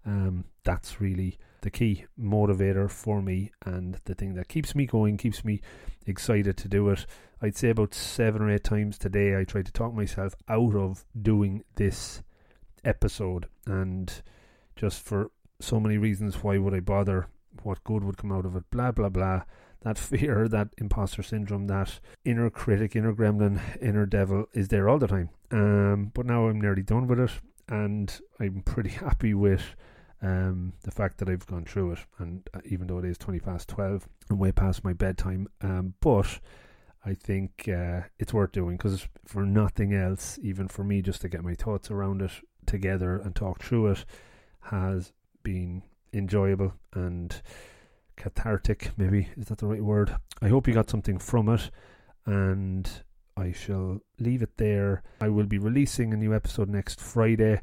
Um, 0.03 0.45
that's 0.67 0.99
really 0.99 1.39
the 1.61 1.69
key 1.69 2.03
motivator 2.19 2.91
for 2.91 3.21
me 3.21 3.51
and 3.65 4.01
the 4.03 4.13
thing 4.13 4.33
that 4.33 4.49
keeps 4.49 4.75
me 4.75 4.85
going, 4.85 5.15
keeps 5.15 5.45
me 5.45 5.61
excited 6.05 6.57
to 6.57 6.67
do 6.67 6.89
it. 6.89 7.05
I'd 7.41 7.55
say 7.55 7.69
about 7.69 7.93
seven 7.93 8.41
or 8.41 8.51
eight 8.51 8.65
times 8.65 8.97
today 8.97 9.39
I 9.39 9.45
try 9.45 9.61
to 9.61 9.71
talk 9.71 9.93
myself 9.93 10.35
out 10.49 10.75
of 10.75 11.05
doing 11.19 11.63
this 11.75 12.21
episode 12.83 13.47
and 13.65 14.21
just 14.75 15.01
for 15.01 15.31
so 15.61 15.79
many 15.79 15.97
reasons 15.97 16.43
why 16.43 16.57
would 16.57 16.73
I 16.73 16.81
bother? 16.81 17.27
What 17.63 17.85
good 17.85 18.03
would 18.03 18.17
come 18.17 18.33
out 18.33 18.45
of 18.45 18.57
it? 18.57 18.69
Blah 18.69 18.91
blah 18.91 19.09
blah. 19.09 19.43
That 19.83 19.97
fear, 19.97 20.47
that 20.49 20.67
imposter 20.77 21.23
syndrome, 21.23 21.67
that 21.67 22.01
inner 22.25 22.49
critic, 22.49 22.93
inner 22.93 23.13
gremlin, 23.13 23.61
inner 23.81 24.05
devil 24.05 24.47
is 24.51 24.67
there 24.67 24.89
all 24.89 24.99
the 24.99 25.07
time. 25.07 25.29
Um, 25.49 26.11
but 26.13 26.25
now 26.25 26.47
I'm 26.47 26.59
nearly 26.59 26.83
done 26.83 27.07
with 27.07 27.21
it, 27.21 27.31
and 27.69 28.19
I'm 28.37 28.63
pretty 28.63 28.89
happy 29.05 29.33
with 29.33 29.63
um, 30.21 30.73
the 30.83 30.91
fact 30.91 31.17
that 31.17 31.29
I've 31.29 31.45
gone 31.45 31.65
through 31.65 31.93
it. 31.93 31.99
And 32.19 32.47
uh, 32.53 32.59
even 32.65 32.87
though 32.87 32.99
it 32.99 33.05
is 33.05 33.17
twenty 33.17 33.39
past 33.39 33.69
twelve 33.69 34.07
and 34.29 34.39
way 34.39 34.51
past 34.51 34.83
my 34.83 34.93
bedtime, 34.93 35.47
um, 35.61 35.93
but 35.99 36.39
I 37.05 37.13
think 37.13 37.69
uh, 37.69 38.01
it's 38.19 38.33
worth 38.33 38.51
doing 38.51 38.77
because 38.77 39.07
for 39.25 39.45
nothing 39.45 39.93
else, 39.93 40.37
even 40.41 40.67
for 40.67 40.83
me, 40.83 41.01
just 41.01 41.21
to 41.21 41.29
get 41.29 41.43
my 41.43 41.53
thoughts 41.53 41.89
around 41.89 42.21
it 42.21 42.31
together 42.65 43.17
and 43.17 43.35
talk 43.35 43.63
through 43.63 43.87
it, 43.87 44.05
has 44.61 45.13
been 45.43 45.83
enjoyable 46.13 46.73
and 46.93 47.41
cathartic, 48.17 48.91
maybe 48.97 49.29
is 49.37 49.45
that 49.45 49.59
the 49.59 49.67
right 49.67 49.83
word? 49.83 50.17
I 50.41 50.49
hope 50.49 50.67
you 50.67 50.73
got 50.73 50.89
something 50.89 51.19
from 51.19 51.47
it, 51.49 51.69
and 52.25 52.89
I 53.37 53.51
shall 53.51 54.01
leave 54.19 54.41
it 54.41 54.57
there. 54.57 55.03
I 55.21 55.29
will 55.29 55.45
be 55.45 55.59
releasing 55.59 56.11
a 56.11 56.17
new 56.17 56.33
episode 56.33 56.67
next 56.67 56.99
Friday, 56.99 57.61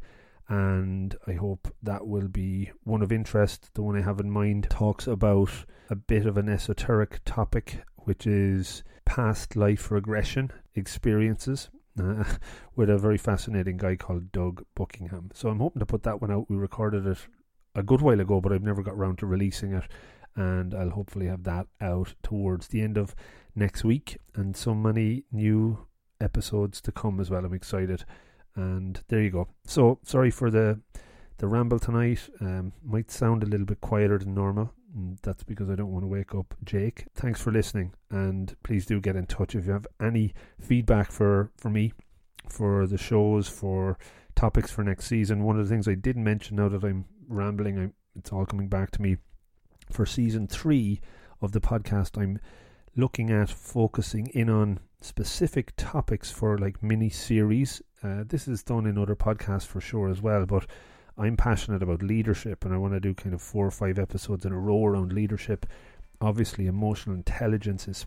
and 0.49 1.17
I 1.27 1.33
hope 1.33 1.73
that 1.83 2.07
will 2.07 2.29
be 2.29 2.71
one 2.85 3.03
of 3.03 3.13
interest. 3.13 3.71
The 3.75 3.83
one 3.83 3.97
I 3.97 4.03
have 4.03 4.21
in 4.21 4.31
mind 4.31 4.69
talks 4.71 5.07
about 5.07 5.51
a 5.89 5.97
bit 5.97 6.27
of 6.27 6.37
an 6.37 6.49
esoteric 6.49 7.21
topic, 7.25 7.83
which 7.97 8.27
is 8.27 8.83
past 9.05 9.57
life 9.57 9.91
regression 9.91 10.51
experiences. 10.75 11.71
Uh, 11.97 12.25
with 12.75 12.91
a 12.91 12.99
very 12.99 13.17
fascinating 13.17 13.77
guy 13.77 13.95
called 13.95 14.33
Doug 14.33 14.65
Buckingham. 14.75 15.31
So 15.33 15.49
I'm 15.49 15.61
hoping 15.61 15.79
to 15.79 15.87
put 15.87 16.03
that 16.03 16.21
one 16.21 16.33
out. 16.33 16.51
We 16.51 16.57
recorded 16.57 17.07
it 17.07 17.19
a 17.77 17.85
good 17.85 18.01
while 18.01 18.19
ago, 18.19 18.41
but 18.41 18.53
I've 18.53 18.65
never 18.65 18.83
got 18.83 18.95
around 18.95 19.19
to 19.19 19.27
releasing 19.27 19.73
it. 19.73 19.85
And 20.35 20.75
I'll 20.75 20.91
hopefully 20.91 21.27
have 21.27 21.45
that 21.45 21.69
out 21.81 22.15
towards 22.25 22.67
the 22.67 22.81
end 22.81 22.99
of 22.99 23.15
next 23.55 23.85
week. 23.85 24.19
And 24.35 24.57
so 24.57 24.75
many 24.75 25.23
new 25.31 25.87
episodes 26.21 26.81
to 26.81 26.91
come 26.91 27.21
as 27.21 27.31
well. 27.31 27.45
I'm 27.45 27.55
excited. 27.55 28.05
And 28.57 29.01
there 29.09 29.23
you 29.23 29.31
go. 29.31 29.49
So 29.67 29.99
sorry 30.03 30.31
for 30.31 30.51
the 30.51 30.81
the 31.39 31.47
ramble 31.49 31.79
tonight. 31.79 32.29
Um, 32.41 32.73
might 32.85 33.11
sound 33.11 33.43
a 33.43 33.47
little 33.47 33.67
bit 33.67 33.81
quieter 33.81 34.19
than 34.19 34.35
normal. 34.35 34.73
And 34.95 35.19
that's 35.23 35.43
because 35.43 35.69
I 35.69 35.75
don't 35.75 35.91
want 35.91 36.05
to 36.05 36.09
wake 36.09 36.35
up 36.35 36.55
Jake. 36.65 37.07
Thanks 37.15 37.41
for 37.41 37.51
listening, 37.51 37.95
and 38.11 38.55
please 38.63 38.87
do 38.87 39.01
get 39.01 39.17
in 39.17 39.27
touch 39.27 39.57
if 39.57 39.67
you 39.67 39.73
have 39.73 39.89
any 40.01 40.35
feedback 40.61 41.11
for 41.11 41.51
for 41.57 41.69
me, 41.69 41.93
for 42.49 42.87
the 42.87 42.97
shows, 42.97 43.49
for 43.49 43.99
topics 44.37 44.71
for 44.71 44.85
next 44.85 45.07
season. 45.07 45.43
One 45.43 45.59
of 45.59 45.67
the 45.67 45.75
things 45.75 45.89
I 45.89 45.95
did 45.95 46.17
mention 46.17 46.57
now 46.57 46.69
that 46.69 46.85
I'm 46.85 47.07
rambling. 47.27 47.79
I'm, 47.79 47.95
it's 48.15 48.33
all 48.33 48.47
coming 48.47 48.69
back 48.69 48.93
to 48.93 49.03
me. 49.03 49.17
For 49.91 50.07
season 50.07 50.47
three 50.47 51.01
of 51.43 51.51
the 51.51 51.61
podcast, 51.61 52.17
I'm 52.17 52.39
looking 52.97 53.31
at 53.31 53.51
focusing 53.51 54.29
in 54.29 54.49
on 54.49 54.79
specific 55.05 55.73
topics 55.77 56.31
for 56.31 56.59
like 56.59 56.83
mini 56.83 57.11
series. 57.11 57.83
Uh, 58.03 58.25
this 58.27 58.49
is 58.49 58.63
done 58.63 58.87
in 58.87 58.99
other 58.99 59.15
podcasts 59.15 59.67
for 59.67 59.81
sure 59.81 60.09
as 60.09 60.23
well, 60.23 60.47
but 60.47 60.67
I'm 61.17 61.37
passionate 61.37 61.83
about 61.83 62.03
leadership 62.03 62.65
and 62.65 62.75
I 62.75 62.79
want 62.79 62.95
to 62.95 63.01
do 63.01 63.15
kind 63.15 63.35
of 63.35 63.43
four 63.43 63.67
or 63.67 63.71
five 63.71 63.99
episodes 63.99 64.45
in 64.45 64.53
a 64.53 64.59
row 64.59 64.85
around 64.85 65.13
leadership. 65.13 65.67
Obviously, 66.21 66.67
emotional 66.67 67.15
intelligence 67.15 67.87
is 67.87 68.07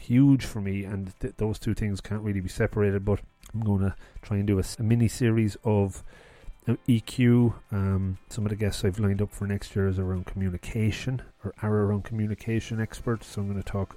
huge 0.00 0.44
for 0.44 0.60
me, 0.60 0.84
and 0.84 1.12
th- 1.20 1.34
those 1.36 1.58
two 1.58 1.74
things 1.74 2.00
can't 2.00 2.22
really 2.22 2.40
be 2.40 2.48
separated. 2.48 3.04
But 3.04 3.20
I'm 3.54 3.60
going 3.60 3.80
to 3.80 3.94
try 4.22 4.38
and 4.38 4.46
do 4.46 4.58
a, 4.58 4.64
a 4.78 4.82
mini 4.82 5.08
series 5.08 5.56
of 5.64 6.02
EQ, 6.66 7.54
um, 7.72 8.18
some 8.28 8.46
of 8.46 8.50
the 8.50 8.56
guests 8.56 8.84
I've 8.84 8.98
lined 8.98 9.20
up 9.20 9.32
for 9.32 9.46
next 9.46 9.74
year 9.74 9.88
is 9.88 9.98
around 9.98 10.26
communication 10.26 11.22
or 11.44 11.52
are 11.62 11.74
around 11.74 12.04
communication 12.04 12.80
experts. 12.80 13.26
So 13.26 13.40
I'm 13.40 13.48
going 13.48 13.62
to 13.62 13.68
talk 13.68 13.96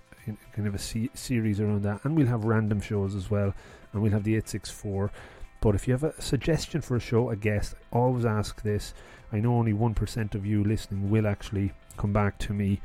kind 0.54 0.68
of 0.68 0.76
a 0.76 0.80
se- 0.80 1.12
series 1.14 1.60
around 1.60 1.84
that. 1.84 2.04
And 2.04 2.16
we'll 2.16 2.28
have 2.28 2.46
random 2.46 2.82
shows 2.82 3.16
as 3.16 3.30
well. 3.30 3.54
And 3.94 4.02
we'll 4.02 4.12
have 4.12 4.24
the 4.24 4.36
864. 4.36 5.12
But 5.62 5.76
if 5.76 5.88
you 5.88 5.94
have 5.94 6.04
a 6.04 6.22
suggestion 6.22 6.82
for 6.82 6.96
a 6.96 7.00
show, 7.00 7.30
a 7.30 7.36
guest, 7.36 7.76
always 7.92 8.26
ask 8.26 8.62
this. 8.62 8.94
I 9.32 9.40
know 9.40 9.56
only 9.56 9.74
1% 9.74 10.36
of 10.36 10.46
you 10.46 10.64
listening 10.64 11.10
will 11.10 11.28
actually 11.28 11.72
come 11.98 12.14
back 12.14 12.38
to 12.40 12.54
me 12.54 12.82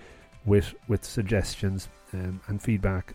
with 0.47 0.75
with 0.89 1.05
suggestions 1.05 1.89
um, 2.15 2.41
and 2.47 2.63
feedback. 2.63 3.15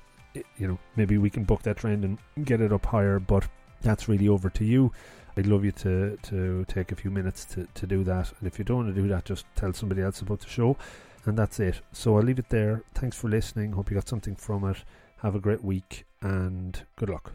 You 0.57 0.67
know, 0.67 0.79
maybe 0.95 1.17
we 1.17 1.29
can 1.29 1.43
book 1.43 1.63
that 1.63 1.77
trend 1.77 2.03
and 2.03 2.17
get 2.45 2.61
it 2.61 2.71
up 2.71 2.85
higher, 2.85 3.19
but 3.19 3.47
that's 3.81 4.07
really 4.07 4.27
over 4.27 4.49
to 4.49 4.65
you. 4.65 4.91
I'd 5.37 5.47
love 5.47 5.65
you 5.65 5.71
to, 5.71 6.17
to 6.23 6.65
take 6.67 6.91
a 6.91 6.95
few 6.95 7.11
minutes 7.11 7.45
to, 7.45 7.67
to 7.73 7.87
do 7.87 8.03
that. 8.05 8.31
And 8.39 8.47
if 8.47 8.57
you 8.57 8.65
don't 8.65 8.85
want 8.85 8.95
to 8.95 9.01
do 9.01 9.07
that, 9.09 9.25
just 9.25 9.45
tell 9.55 9.73
somebody 9.73 10.01
else 10.01 10.21
about 10.21 10.39
the 10.39 10.47
show. 10.47 10.77
And 11.25 11.37
that's 11.37 11.59
it. 11.59 11.81
So 11.91 12.17
I'll 12.17 12.23
leave 12.23 12.39
it 12.39 12.49
there. 12.49 12.83
Thanks 12.93 13.17
for 13.17 13.29
listening. 13.29 13.71
Hope 13.71 13.89
you 13.89 13.95
got 13.95 14.07
something 14.07 14.35
from 14.35 14.63
it. 14.69 14.83
Have 15.21 15.35
a 15.35 15.39
great 15.39 15.63
week 15.63 16.05
and 16.21 16.83
good 16.97 17.09
luck. 17.09 17.33